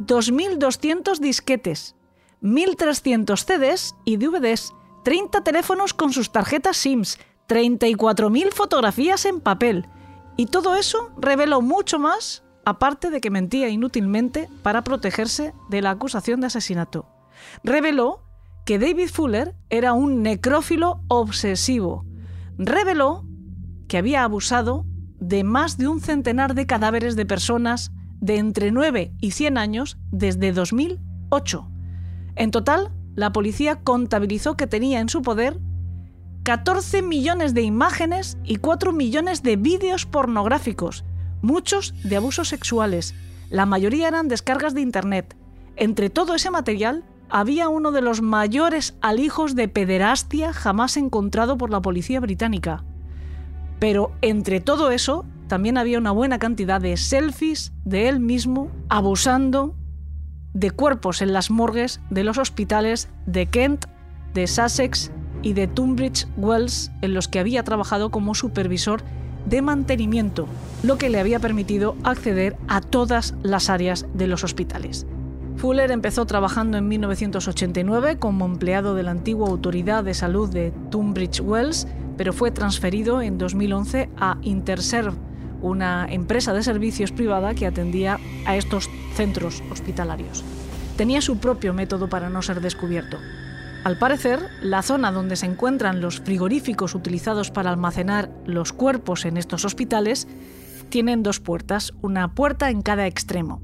[0.00, 1.96] 2.200 disquetes,
[2.42, 4.72] 1.300 CDs y DVDs,
[5.04, 9.86] 30 teléfonos con sus tarjetas SIMS, 34.000 fotografías en papel.
[10.36, 15.90] Y todo eso reveló mucho más, aparte de que mentía inútilmente para protegerse de la
[15.90, 17.06] acusación de asesinato.
[17.62, 18.22] Reveló
[18.64, 22.04] que David Fuller era un necrófilo obsesivo.
[22.58, 23.26] Reveló
[23.88, 24.86] que había abusado
[25.18, 29.98] de más de un centenar de cadáveres de personas de entre 9 y 100 años
[30.10, 31.68] desde 2008.
[32.36, 35.60] En total, la policía contabilizó que tenía en su poder
[36.44, 41.04] 14 millones de imágenes y 4 millones de vídeos pornográficos,
[41.40, 43.14] muchos de abusos sexuales.
[43.50, 45.36] La mayoría eran descargas de Internet.
[45.76, 51.70] Entre todo ese material había uno de los mayores alijos de pederastia jamás encontrado por
[51.70, 52.84] la policía británica.
[53.78, 59.74] Pero entre todo eso, también había una buena cantidad de selfies de él mismo abusando
[60.52, 63.86] de cuerpos en las morgues de los hospitales de Kent,
[64.34, 69.02] de Sussex y de Tunbridge Wells, en los que había trabajado como supervisor
[69.46, 70.46] de mantenimiento,
[70.82, 75.06] lo que le había permitido acceder a todas las áreas de los hospitales.
[75.56, 81.40] Fuller empezó trabajando en 1989 como empleado de la antigua Autoridad de Salud de Tunbridge
[81.40, 81.86] Wells,
[82.16, 85.16] pero fue transferido en 2011 a Interserve,
[85.60, 90.44] una empresa de servicios privada que atendía a estos centros hospitalarios.
[90.96, 93.18] Tenía su propio método para no ser descubierto.
[93.84, 99.36] Al parecer, la zona donde se encuentran los frigoríficos utilizados para almacenar los cuerpos en
[99.36, 100.28] estos hospitales
[100.88, 103.62] tienen dos puertas, una puerta en cada extremo.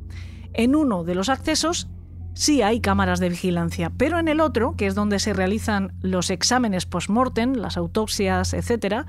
[0.58, 1.86] En uno de los accesos
[2.34, 6.30] sí hay cámaras de vigilancia, pero en el otro, que es donde se realizan los
[6.30, 9.06] exámenes post-mortem, las autopsias, etc.,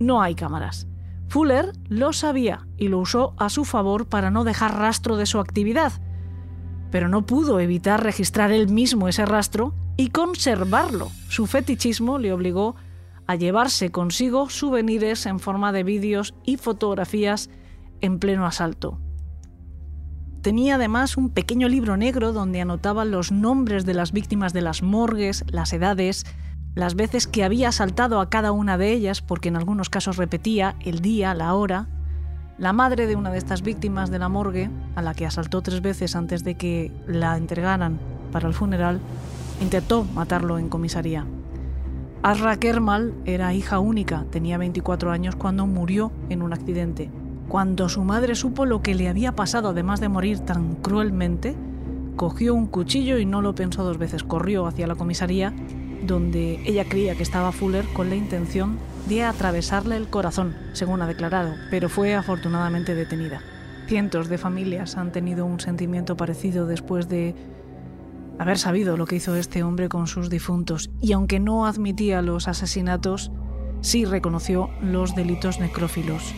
[0.00, 0.88] no hay cámaras.
[1.28, 5.38] Fuller lo sabía y lo usó a su favor para no dejar rastro de su
[5.38, 5.92] actividad,
[6.90, 11.12] pero no pudo evitar registrar él mismo ese rastro y conservarlo.
[11.28, 12.74] Su fetichismo le obligó
[13.28, 17.50] a llevarse consigo souvenirs en forma de vídeos y fotografías
[18.00, 18.98] en pleno asalto.
[20.48, 24.82] Tenía además un pequeño libro negro donde anotaba los nombres de las víctimas de las
[24.82, 26.24] morgues, las edades,
[26.74, 30.74] las veces que había asaltado a cada una de ellas, porque en algunos casos repetía
[30.80, 31.86] el día, la hora.
[32.56, 35.82] La madre de una de estas víctimas de la morgue, a la que asaltó tres
[35.82, 37.98] veces antes de que la entregaran
[38.32, 39.00] para el funeral,
[39.60, 41.26] intentó matarlo en comisaría.
[42.22, 47.10] Asra Kermal era hija única, tenía 24 años cuando murió en un accidente.
[47.48, 51.56] Cuando su madre supo lo que le había pasado, además de morir tan cruelmente,
[52.16, 55.54] cogió un cuchillo y no lo pensó dos veces, corrió hacia la comisaría
[56.06, 61.06] donde ella creía que estaba Fuller con la intención de atravesarle el corazón, según ha
[61.06, 63.40] declarado, pero fue afortunadamente detenida.
[63.86, 67.34] Cientos de familias han tenido un sentimiento parecido después de
[68.38, 72.46] haber sabido lo que hizo este hombre con sus difuntos, y aunque no admitía los
[72.46, 73.32] asesinatos,
[73.80, 76.34] sí reconoció los delitos necrófilos.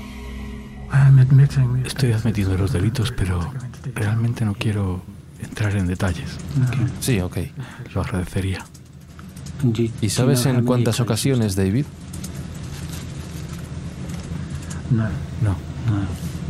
[1.86, 3.52] Estoy admitiendo los delitos, pero
[3.94, 5.02] realmente no quiero
[5.42, 6.30] entrar en detalles.
[7.00, 7.36] Sí, ok.
[7.94, 8.64] Lo agradecería.
[10.00, 11.84] ¿Y sabes en cuántas ocasiones, David?
[15.42, 15.56] No.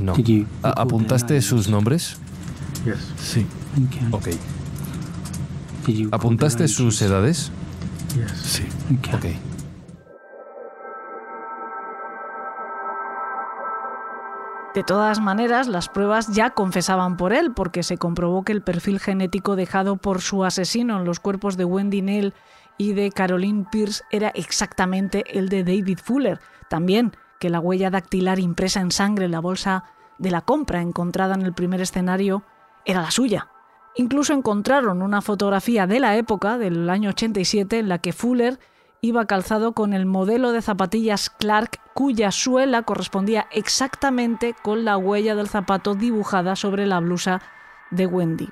[0.02, 0.14] No.
[0.62, 2.16] ¿A- ¿Apuntaste sus nombres?
[3.22, 3.46] Sí.
[4.12, 4.28] Ok.
[6.12, 7.50] ¿Apuntaste sus edades?
[8.42, 8.62] Sí.
[9.14, 9.26] Ok.
[14.74, 19.00] De todas maneras, las pruebas ya confesaban por él, porque se comprobó que el perfil
[19.00, 22.34] genético dejado por su asesino en los cuerpos de Wendy Nell
[22.78, 26.38] y de Caroline Pierce era exactamente el de David Fuller.
[26.68, 29.84] También que la huella dactilar impresa en sangre en la bolsa
[30.18, 32.44] de la compra encontrada en el primer escenario
[32.84, 33.48] era la suya.
[33.96, 38.60] Incluso encontraron una fotografía de la época, del año 87, en la que Fuller
[39.02, 45.34] iba calzado con el modelo de zapatillas Clark cuya suela correspondía exactamente con la huella
[45.34, 47.40] del zapato dibujada sobre la blusa
[47.90, 48.48] de Wendy.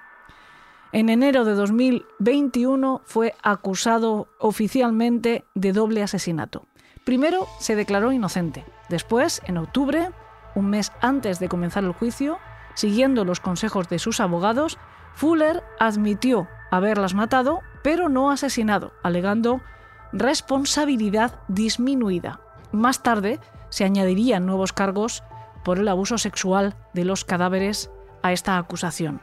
[0.93, 6.67] En enero de 2021 fue acusado oficialmente de doble asesinato.
[7.05, 8.65] Primero se declaró inocente.
[8.89, 10.11] Después, en octubre,
[10.55, 12.39] un mes antes de comenzar el juicio,
[12.75, 14.79] siguiendo los consejos de sus abogados,
[15.15, 19.61] Fuller admitió haberlas matado, pero no asesinado, alegando
[20.13, 22.41] responsabilidad disminuida.
[22.73, 23.41] Más tarde
[23.71, 25.23] se añadirían nuevos cargos
[25.65, 27.91] por el abuso sexual de los cadáveres
[28.23, 29.21] a esta acusación.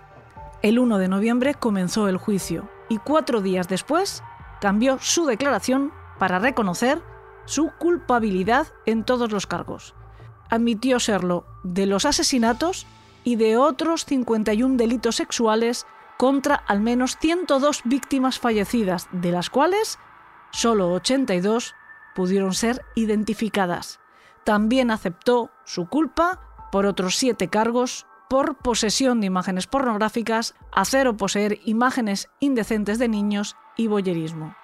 [0.62, 4.24] El 1 de noviembre comenzó el juicio y cuatro días después
[4.62, 7.02] cambió su declaración para reconocer
[7.46, 9.96] su culpabilidad en todos los cargos.
[10.50, 12.88] Admitió serlo de los asesinatos
[13.24, 15.86] y de otros 51 delitos sexuales
[16.18, 20.00] contra al menos 102 víctimas fallecidas, de las cuales
[20.56, 21.76] solo 82
[22.16, 24.00] pudieron ser identificadas.
[24.46, 26.40] También aceptó su culpa
[26.72, 33.10] por otros siete cargos por posesión de imágenes pornográficas, hacer o poseer imágenes indecentes de
[33.10, 34.56] niños y boyerismo.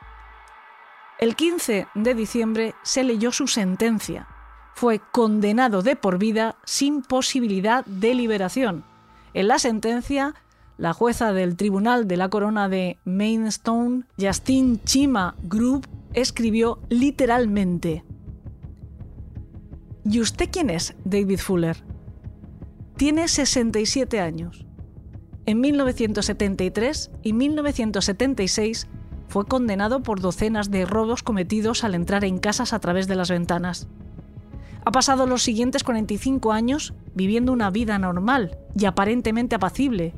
[1.19, 4.27] El 15 de diciembre se leyó su sentencia.
[4.73, 8.85] Fue condenado de por vida sin posibilidad de liberación.
[9.33, 10.33] En la sentencia
[10.81, 18.03] la jueza del Tribunal de la Corona de Mainstone, Justine Chima Group, escribió literalmente:
[20.03, 21.77] ¿Y usted quién es, David Fuller?
[22.97, 24.65] Tiene 67 años.
[25.45, 28.87] En 1973 y 1976
[29.27, 33.29] fue condenado por docenas de robos cometidos al entrar en casas a través de las
[33.29, 33.87] ventanas.
[34.83, 40.15] Ha pasado los siguientes 45 años viviendo una vida normal y aparentemente apacible,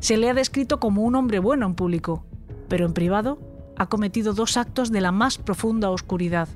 [0.00, 2.24] se le ha descrito como un hombre bueno en público,
[2.68, 3.38] pero en privado
[3.76, 6.48] ha cometido dos actos de la más profunda oscuridad.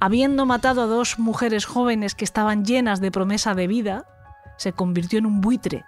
[0.00, 4.06] Habiendo matado a dos mujeres jóvenes que estaban llenas de promesa de vida,
[4.56, 5.84] se convirtió en un buitre,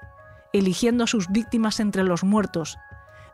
[0.53, 2.76] eligiendo a sus víctimas entre los muertos,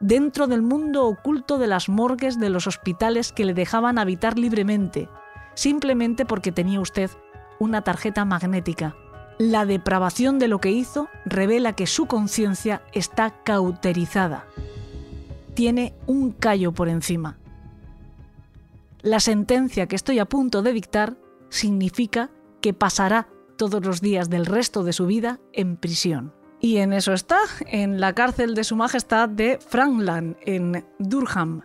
[0.00, 5.08] dentro del mundo oculto de las morgues de los hospitales que le dejaban habitar libremente,
[5.54, 7.10] simplemente porque tenía usted
[7.58, 8.94] una tarjeta magnética
[9.38, 14.46] la depravación de lo que hizo revela que su conciencia está cauterizada.
[15.54, 17.38] Tiene un callo por encima.
[19.02, 21.16] La sentencia que estoy a punto de dictar
[21.48, 22.30] significa
[22.60, 26.34] que pasará todos los días del resto de su vida en prisión.
[26.60, 31.62] Y en eso está, en la cárcel de Su Majestad de Frankland, en Durham.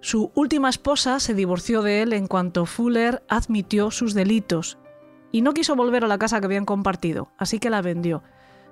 [0.00, 4.78] Su última esposa se divorció de él en cuanto Fuller admitió sus delitos
[5.32, 8.22] y no quiso volver a la casa que habían compartido, así que la vendió.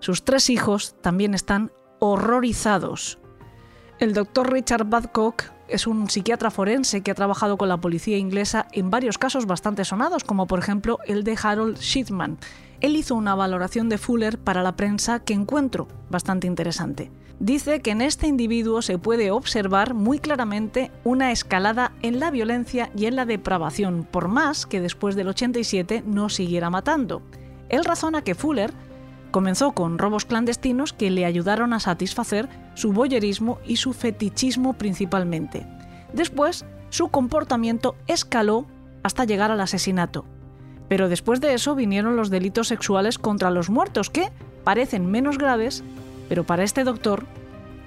[0.00, 3.18] Sus tres hijos también están horrorizados.
[3.98, 8.68] El doctor Richard Badcock es un psiquiatra forense que ha trabajado con la policía inglesa
[8.72, 12.38] en varios casos bastante sonados, como por ejemplo el de Harold Shipman.
[12.80, 17.10] Él hizo una valoración de Fuller para la prensa que encuentro bastante interesante
[17.40, 22.90] dice que en este individuo se puede observar muy claramente una escalada en la violencia
[22.96, 27.22] y en la depravación, por más que después del 87 no siguiera matando.
[27.68, 28.72] Él razona que Fuller
[29.30, 35.66] comenzó con robos clandestinos que le ayudaron a satisfacer su boyerismo y su fetichismo principalmente.
[36.12, 38.66] Después, su comportamiento escaló
[39.02, 40.24] hasta llegar al asesinato.
[40.88, 44.30] Pero después de eso vinieron los delitos sexuales contra los muertos, que
[44.64, 45.84] parecen menos graves
[46.28, 47.24] pero para este doctor,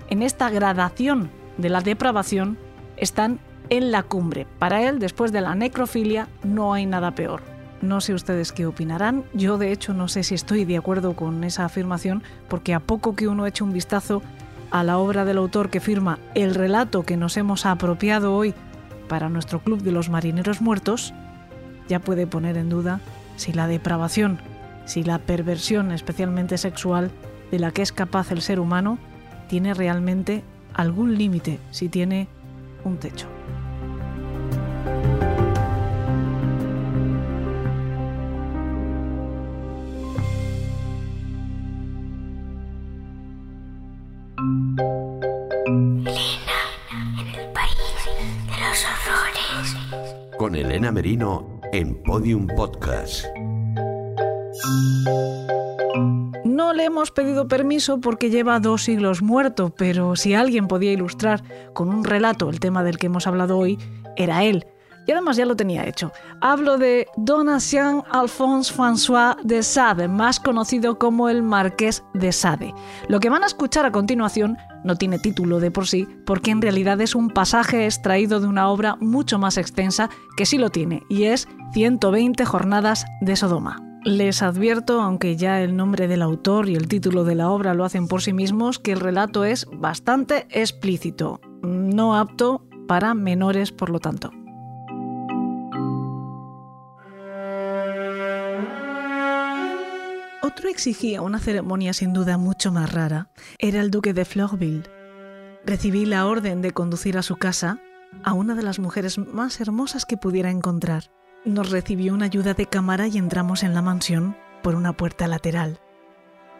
[0.09, 2.57] en esta gradación de la depravación,
[2.97, 3.39] están
[3.69, 4.47] en la cumbre.
[4.59, 7.41] Para él, después de la necrofilia, no hay nada peor.
[7.81, 9.23] No sé ustedes qué opinarán.
[9.33, 13.15] Yo, de hecho, no sé si estoy de acuerdo con esa afirmación, porque a poco
[13.15, 14.21] que uno eche un vistazo
[14.71, 18.53] a la obra del autor que firma el relato que nos hemos apropiado hoy
[19.07, 21.13] para nuestro Club de los Marineros Muertos,
[21.91, 23.01] ya puede poner en duda
[23.35, 24.39] si la depravación,
[24.85, 27.11] si la perversión, especialmente sexual,
[27.51, 28.97] de la que es capaz el ser humano
[29.49, 30.41] tiene realmente
[30.73, 32.29] algún límite, si tiene
[32.85, 33.27] un techo.
[45.67, 46.07] en
[47.27, 47.99] el país
[48.47, 50.37] de los horrores.
[50.37, 53.25] Con Elena Merino en Podium Podcast.
[56.43, 61.43] No le hemos pedido permiso porque lleva dos siglos muerto, pero si alguien podía ilustrar
[61.73, 63.77] con un relato el tema del que hemos hablado hoy,
[64.17, 64.65] era él.
[65.07, 66.11] Y además ya lo tenía hecho.
[66.41, 72.73] Hablo de Donatien Alphonse François de Sade, más conocido como el Marqués de Sade.
[73.07, 76.61] Lo que van a escuchar a continuación no tiene título de por sí, porque en
[76.61, 81.03] realidad es un pasaje extraído de una obra mucho más extensa que sí lo tiene,
[81.09, 83.81] y es 120 jornadas de Sodoma.
[84.03, 87.85] Les advierto, aunque ya el nombre del autor y el título de la obra lo
[87.85, 93.91] hacen por sí mismos, que el relato es bastante explícito, no apto para menores por
[93.91, 94.31] lo tanto.
[100.43, 103.29] Otro exigía una ceremonia sin duda mucho más rara.
[103.59, 104.89] Era el duque de Florville.
[105.65, 107.79] Recibí la orden de conducir a su casa
[108.23, 111.11] a una de las mujeres más hermosas que pudiera encontrar.
[111.45, 115.79] Nos recibió una ayuda de cámara y entramos en la mansión por una puerta lateral.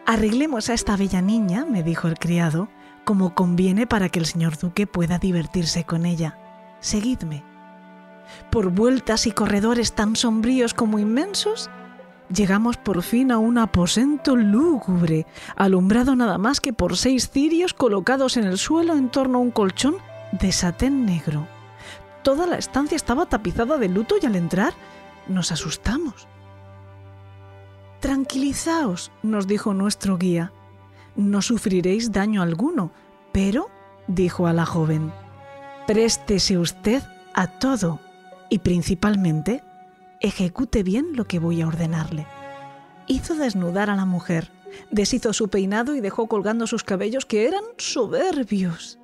[0.06, 2.68] Arreglemos a esta bella niña, me dijo el criado,
[3.04, 6.38] como conviene para que el señor duque pueda divertirse con ella.
[6.80, 7.44] Seguidme.
[8.50, 11.68] Por vueltas y corredores tan sombríos como inmensos,
[12.32, 15.26] llegamos por fin a un aposento lúgubre,
[15.56, 19.50] alumbrado nada más que por seis cirios colocados en el suelo en torno a un
[19.50, 19.96] colchón
[20.32, 21.46] de satén negro.
[22.22, 24.74] Toda la estancia estaba tapizada de luto y al entrar
[25.28, 26.26] nos asustamos.
[28.00, 30.52] Tranquilizaos, nos dijo nuestro guía.
[31.14, 32.90] No sufriréis daño alguno,
[33.32, 33.68] pero,
[34.06, 35.12] dijo a la joven,
[35.86, 37.02] préstese usted
[37.34, 38.00] a todo
[38.48, 39.62] y principalmente
[40.22, 42.26] ejecute bien lo que voy a ordenarle.
[43.06, 44.52] Hizo desnudar a la mujer,
[44.90, 48.98] deshizo su peinado y dejó colgando sus cabellos que eran soberbios.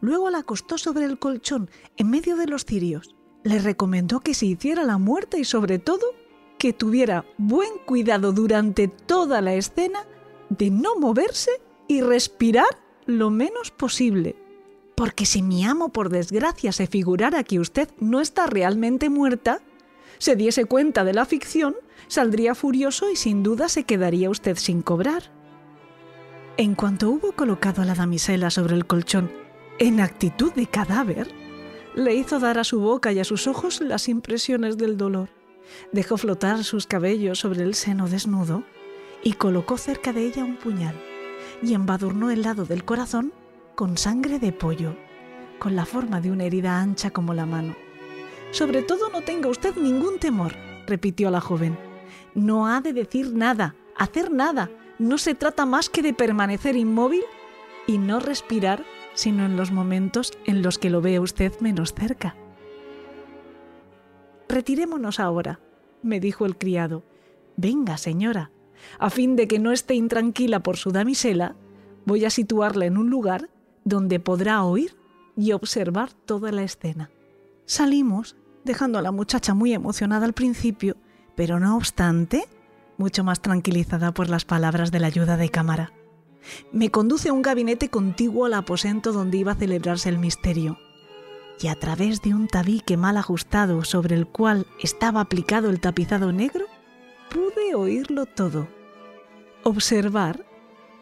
[0.00, 3.14] Luego la acostó sobre el colchón, en medio de los cirios.
[3.42, 6.14] Le recomendó que se hiciera la muerta y sobre todo
[6.58, 10.06] que tuviera buen cuidado durante toda la escena
[10.48, 11.50] de no moverse
[11.88, 12.68] y respirar
[13.06, 14.36] lo menos posible.
[14.94, 19.62] Porque si mi amo por desgracia se figurara que usted no está realmente muerta,
[20.20, 21.74] se diese cuenta de la ficción,
[22.06, 25.32] saldría furioso y sin duda se quedaría usted sin cobrar.
[26.58, 29.32] En cuanto hubo colocado a la damisela sobre el colchón
[29.78, 31.32] en actitud de cadáver,
[31.94, 35.30] le hizo dar a su boca y a sus ojos las impresiones del dolor.
[35.90, 38.62] Dejó flotar sus cabellos sobre el seno desnudo
[39.24, 41.00] y colocó cerca de ella un puñal
[41.62, 43.32] y embadurnó el lado del corazón
[43.74, 44.96] con sangre de pollo,
[45.58, 47.74] con la forma de una herida ancha como la mano.
[48.50, 50.54] Sobre todo no tenga usted ningún temor,
[50.86, 51.78] repitió la joven.
[52.34, 54.70] No ha de decir nada, hacer nada.
[54.98, 57.22] No se trata más que de permanecer inmóvil
[57.86, 58.84] y no respirar,
[59.14, 62.36] sino en los momentos en los que lo ve usted menos cerca.
[64.48, 65.60] Retirémonos ahora,
[66.02, 67.04] me dijo el criado.
[67.56, 68.50] Venga, señora.
[68.98, 71.54] A fin de que no esté intranquila por su damisela,
[72.04, 73.50] voy a situarla en un lugar
[73.84, 74.96] donde podrá oír
[75.36, 77.10] y observar toda la escena.
[77.64, 80.96] Salimos dejando a la muchacha muy emocionada al principio,
[81.34, 82.44] pero no obstante,
[82.98, 85.92] mucho más tranquilizada por las palabras de la ayuda de cámara.
[86.72, 90.78] Me conduce a un gabinete contiguo al aposento donde iba a celebrarse el misterio,
[91.60, 96.32] y a través de un tabique mal ajustado sobre el cual estaba aplicado el tapizado
[96.32, 96.66] negro,
[97.30, 98.68] pude oírlo todo.
[99.62, 100.46] Observar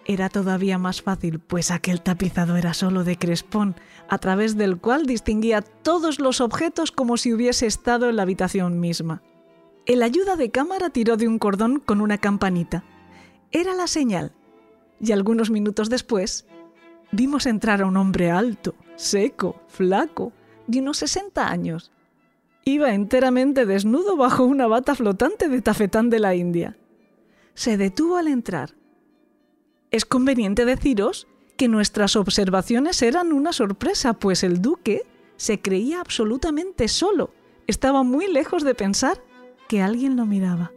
[0.09, 3.77] era todavía más fácil, pues aquel tapizado era solo de crespón,
[4.09, 8.81] a través del cual distinguía todos los objetos como si hubiese estado en la habitación
[8.81, 9.23] misma.
[9.85, 12.85] El ayuda de cámara tiró de un cordón con una campanita.
[13.53, 14.33] Era la señal.
[14.99, 16.47] Y algunos minutos después,
[17.13, 20.33] vimos entrar a un hombre alto, seco, flaco,
[20.67, 21.93] de unos 60 años.
[22.65, 26.79] Iba enteramente desnudo bajo una bata flotante de tafetán de la India.
[27.53, 28.78] Se detuvo al entrar
[29.91, 31.26] es conveniente deciros
[31.57, 35.03] que nuestras observaciones eran una sorpresa, pues el duque
[35.36, 37.30] se creía absolutamente solo.
[37.66, 39.22] Estaba muy lejos de pensar
[39.68, 40.72] que alguien lo miraba.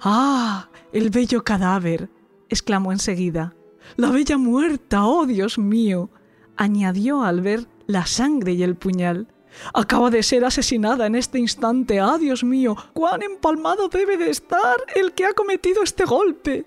[0.00, 0.68] ¡Ah!
[0.92, 2.08] El bello cadáver.
[2.48, 3.54] exclamó enseguida.
[3.96, 5.06] La bella muerta.
[5.06, 6.10] ¡Oh, Dios mío!
[6.56, 9.28] añadió al ver la sangre y el puñal.
[9.72, 12.00] Acaba de ser asesinada en este instante.
[12.00, 12.76] ¡Ah, Dios mío!
[12.92, 16.66] ¡Cuán empalmado debe de estar el que ha cometido este golpe!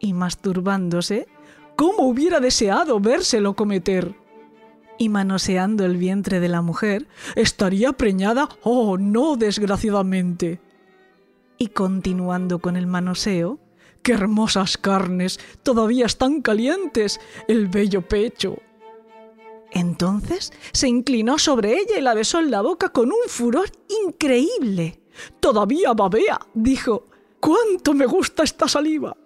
[0.00, 1.28] Y masturbándose,
[1.76, 4.16] ¿cómo hubiera deseado vérselo cometer?
[4.98, 10.60] Y manoseando el vientre de la mujer, estaría preñada, oh no, desgraciadamente.
[11.58, 13.60] Y continuando con el manoseo,
[14.02, 15.38] ¡qué hermosas carnes!
[15.62, 18.58] Todavía están calientes, el bello pecho.
[19.70, 23.70] Entonces se inclinó sobre ella y la besó en la boca con un furor
[24.04, 25.00] increíble.
[25.38, 27.06] Todavía babea, dijo.
[27.40, 29.16] ¡Cuánto me gusta esta saliva!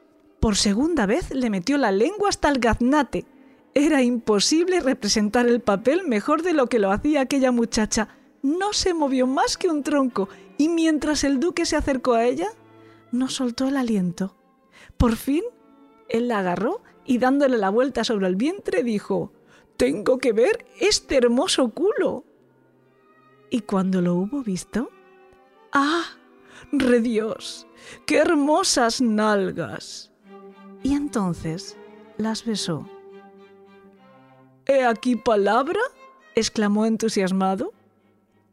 [0.45, 3.25] Por segunda vez le metió la lengua hasta el gaznate.
[3.73, 8.09] Era imposible representar el papel mejor de lo que lo hacía aquella muchacha.
[8.43, 10.29] No se movió más que un tronco
[10.59, 12.49] y mientras el duque se acercó a ella,
[13.11, 14.37] no soltó el aliento.
[14.99, 15.43] Por fin,
[16.11, 19.33] él la agarró y dándole la vuelta sobre el vientre dijo,
[19.79, 22.27] Tengo que ver este hermoso culo.
[23.49, 24.91] Y cuando lo hubo visto,
[25.73, 26.05] ¡ah!
[26.71, 27.67] ¡Redios!
[28.05, 30.11] ¡Qué hermosas nalgas!
[30.85, 31.77] Y entonces
[32.19, 32.87] las besó.
[34.67, 35.81] ¿He aquí palabra?
[36.35, 37.73] exclamó entusiasmado.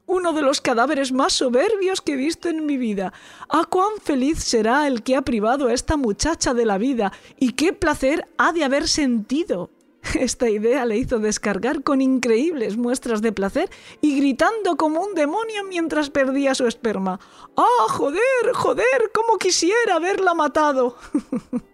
[0.06, 3.12] Uno de los cadáveres más soberbios que he visto en mi vida.
[3.50, 7.12] ¡Ah, cuán feliz será el que ha privado a esta muchacha de la vida!
[7.38, 9.70] ¡Y qué placer ha de haber sentido!
[10.16, 13.70] Esta idea le hizo descargar con increíbles muestras de placer
[14.00, 17.20] y gritando como un demonio mientras perdía su esperma.
[17.58, 19.12] ¡Ah, joder, joder!
[19.14, 20.96] ¡Cómo quisiera haberla matado!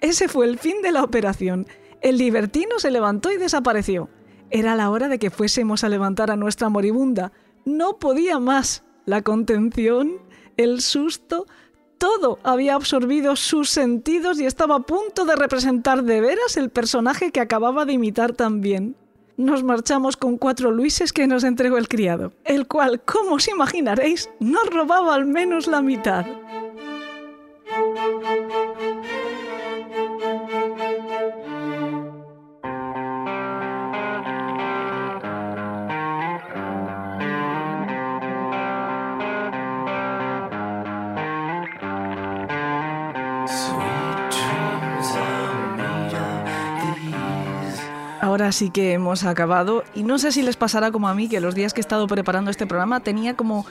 [0.00, 1.66] Ese fue el fin de la operación.
[2.00, 4.08] El libertino se levantó y desapareció.
[4.50, 7.32] Era la hora de que fuésemos a levantar a nuestra moribunda.
[7.64, 8.84] No podía más.
[9.04, 10.12] La contención,
[10.56, 11.46] el susto,
[11.98, 17.32] todo había absorbido sus sentidos y estaba a punto de representar de veras el personaje
[17.32, 18.96] que acababa de imitar también.
[19.36, 24.30] Nos marchamos con cuatro luises que nos entregó el criado, el cual, como os imaginaréis,
[24.40, 26.26] nos robaba al menos la mitad.
[48.56, 51.40] Ahora sí que hemos acabado y no sé si les pasará como a mí que
[51.40, 53.66] los días que he estado preparando este programa tenía como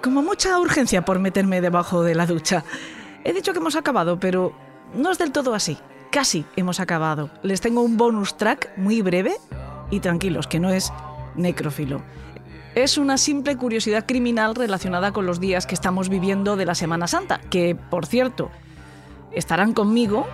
[0.00, 2.62] como mucha urgencia por meterme debajo de la ducha.
[3.24, 4.52] He dicho que hemos acabado, pero
[4.94, 5.78] no es del todo así.
[6.12, 7.28] Casi hemos acabado.
[7.42, 9.34] Les tengo un bonus track muy breve
[9.90, 10.92] y tranquilos, que no es
[11.34, 12.02] necrófilo.
[12.76, 17.08] Es una simple curiosidad criminal relacionada con los días que estamos viviendo de la Semana
[17.08, 18.48] Santa, que, por cierto,
[19.32, 20.28] estarán conmigo,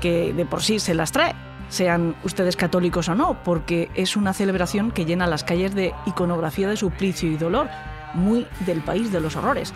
[0.00, 1.34] que de por sí se las trae,
[1.72, 6.68] sean ustedes católicos o no, porque es una celebración que llena las calles de iconografía
[6.68, 7.70] de suplicio y dolor,
[8.12, 9.72] muy del país de los horrores.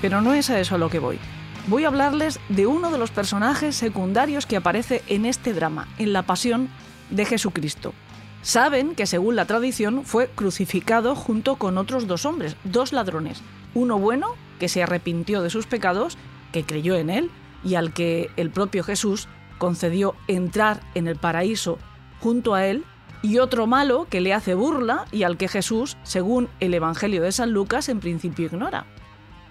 [0.00, 1.18] Pero no es a eso a lo que voy.
[1.66, 6.12] Voy a hablarles de uno de los personajes secundarios que aparece en este drama, en
[6.12, 6.68] la pasión
[7.10, 7.94] de Jesucristo.
[8.42, 13.42] Saben que según la tradición fue crucificado junto con otros dos hombres, dos ladrones,
[13.74, 16.16] uno bueno, que se arrepintió de sus pecados,
[16.52, 17.30] que creyó en él,
[17.64, 19.26] y al que el propio Jesús
[19.60, 21.78] concedió entrar en el paraíso
[22.18, 22.84] junto a él,
[23.22, 27.30] y otro malo que le hace burla y al que Jesús, según el Evangelio de
[27.30, 28.86] San Lucas, en principio ignora.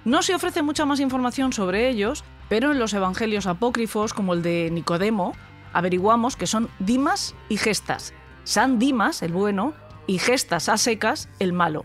[0.06, 4.42] No se ofrece mucha más información sobre ellos, pero en los Evangelios apócrifos, como el
[4.42, 5.34] de Nicodemo,
[5.72, 8.14] averiguamos que son Dimas y Gestas.
[8.44, 9.76] San Dimas, el bueno,
[10.08, 11.84] y Gestas a secas, el malo.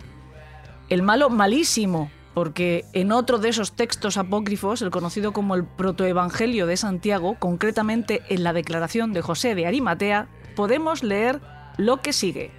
[0.89, 6.67] El malo malísimo, porque en otro de esos textos apócrifos, el conocido como el protoevangelio
[6.67, 10.27] de Santiago, concretamente en la declaración de José de Arimatea,
[10.57, 11.41] podemos leer
[11.79, 12.51] lo que sigue.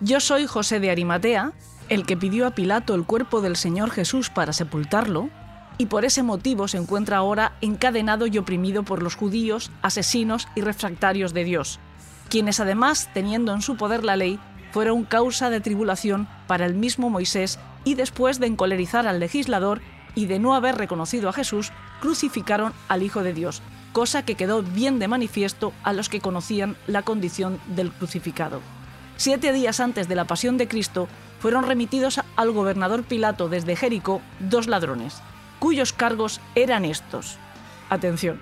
[0.00, 1.52] Yo soy José de Arimatea,
[1.88, 5.28] el que pidió a Pilato el cuerpo del Señor Jesús para sepultarlo,
[5.78, 10.60] y por ese motivo se encuentra ahora encadenado y oprimido por los judíos, asesinos y
[10.60, 11.80] refractarios de Dios,
[12.28, 14.38] quienes además, teniendo en su poder la ley,
[14.72, 19.80] fueron causa de tribulación para el mismo Moisés y después de encolerizar al legislador
[20.14, 23.62] y de no haber reconocido a Jesús, crucificaron al Hijo de Dios,
[23.92, 28.60] cosa que quedó bien de manifiesto a los que conocían la condición del crucificado.
[29.16, 31.08] Siete días antes de la pasión de Cristo,
[31.40, 35.22] fueron remitidos al gobernador Pilato desde Jericó dos ladrones,
[35.58, 37.38] cuyos cargos eran estos.
[37.88, 38.40] Atención.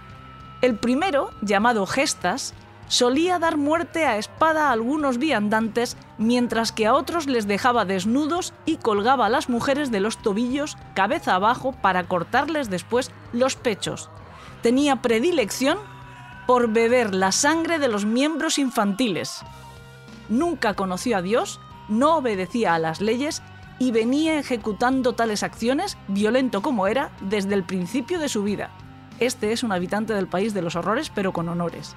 [0.61, 2.55] El primero, llamado Gestas,
[2.89, 8.53] solía dar muerte a espada a algunos viandantes, mientras que a otros les dejaba desnudos
[8.64, 14.11] y colgaba a las mujeres de los tobillos cabeza abajo para cortarles después los pechos.
[14.62, 15.78] Tenía predilección
[16.47, 19.43] por beber la sangre de los miembros infantiles.
[20.28, 23.43] Nunca conoció a Dios, no obedecía a las leyes
[23.78, 28.70] y venía ejecutando tales acciones, violento como era, desde el principio de su vida.
[29.20, 31.97] Este es un habitante del país de los horrores, pero con honores.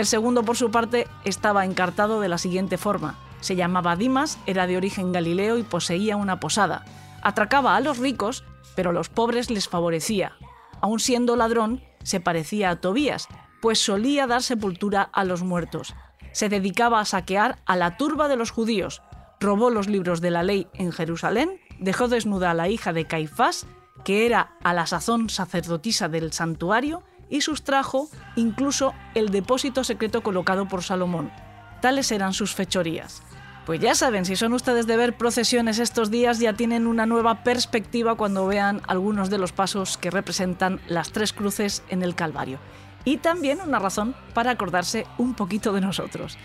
[0.00, 3.18] El segundo, por su parte, estaba encartado de la siguiente forma.
[3.42, 6.86] Se llamaba Dimas, era de origen galileo y poseía una posada.
[7.20, 8.42] Atracaba a los ricos,
[8.74, 10.32] pero a los pobres les favorecía.
[10.80, 13.28] Aun siendo ladrón, se parecía a Tobías,
[13.60, 15.94] pues solía dar sepultura a los muertos.
[16.32, 19.02] Se dedicaba a saquear a la turba de los judíos,
[19.38, 23.66] robó los libros de la ley en Jerusalén, dejó desnuda a la hija de Caifás
[24.04, 30.68] que era a la sazón sacerdotisa del santuario, y sustrajo incluso el depósito secreto colocado
[30.68, 31.32] por Salomón.
[31.80, 33.22] Tales eran sus fechorías.
[33.64, 37.44] Pues ya saben, si son ustedes de ver procesiones estos días, ya tienen una nueva
[37.44, 42.58] perspectiva cuando vean algunos de los pasos que representan las tres cruces en el Calvario.
[43.04, 46.36] Y también una razón para acordarse un poquito de nosotros.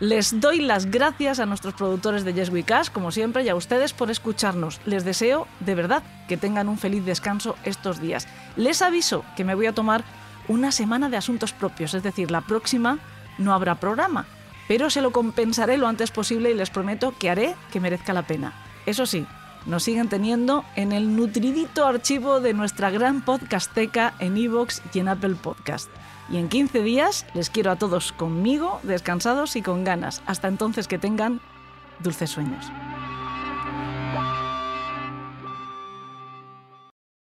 [0.00, 3.54] Les doy las gracias a nuestros productores de Yes We Cash, como siempre, y a
[3.54, 4.80] ustedes por escucharnos.
[4.84, 8.26] Les deseo, de verdad, que tengan un feliz descanso estos días.
[8.56, 10.04] Les aviso que me voy a tomar
[10.48, 12.98] una semana de asuntos propios, es decir, la próxima
[13.38, 14.26] no habrá programa,
[14.68, 18.26] pero se lo compensaré lo antes posible y les prometo que haré que merezca la
[18.26, 18.52] pena.
[18.86, 19.26] Eso sí,
[19.66, 25.08] nos siguen teniendo en el nutridito archivo de nuestra gran podcasteca en iVoox y en
[25.08, 25.88] Apple Podcast.
[26.30, 30.22] Y en 15 días les quiero a todos conmigo, descansados y con ganas.
[30.26, 31.40] Hasta entonces que tengan
[32.02, 32.70] dulces sueños.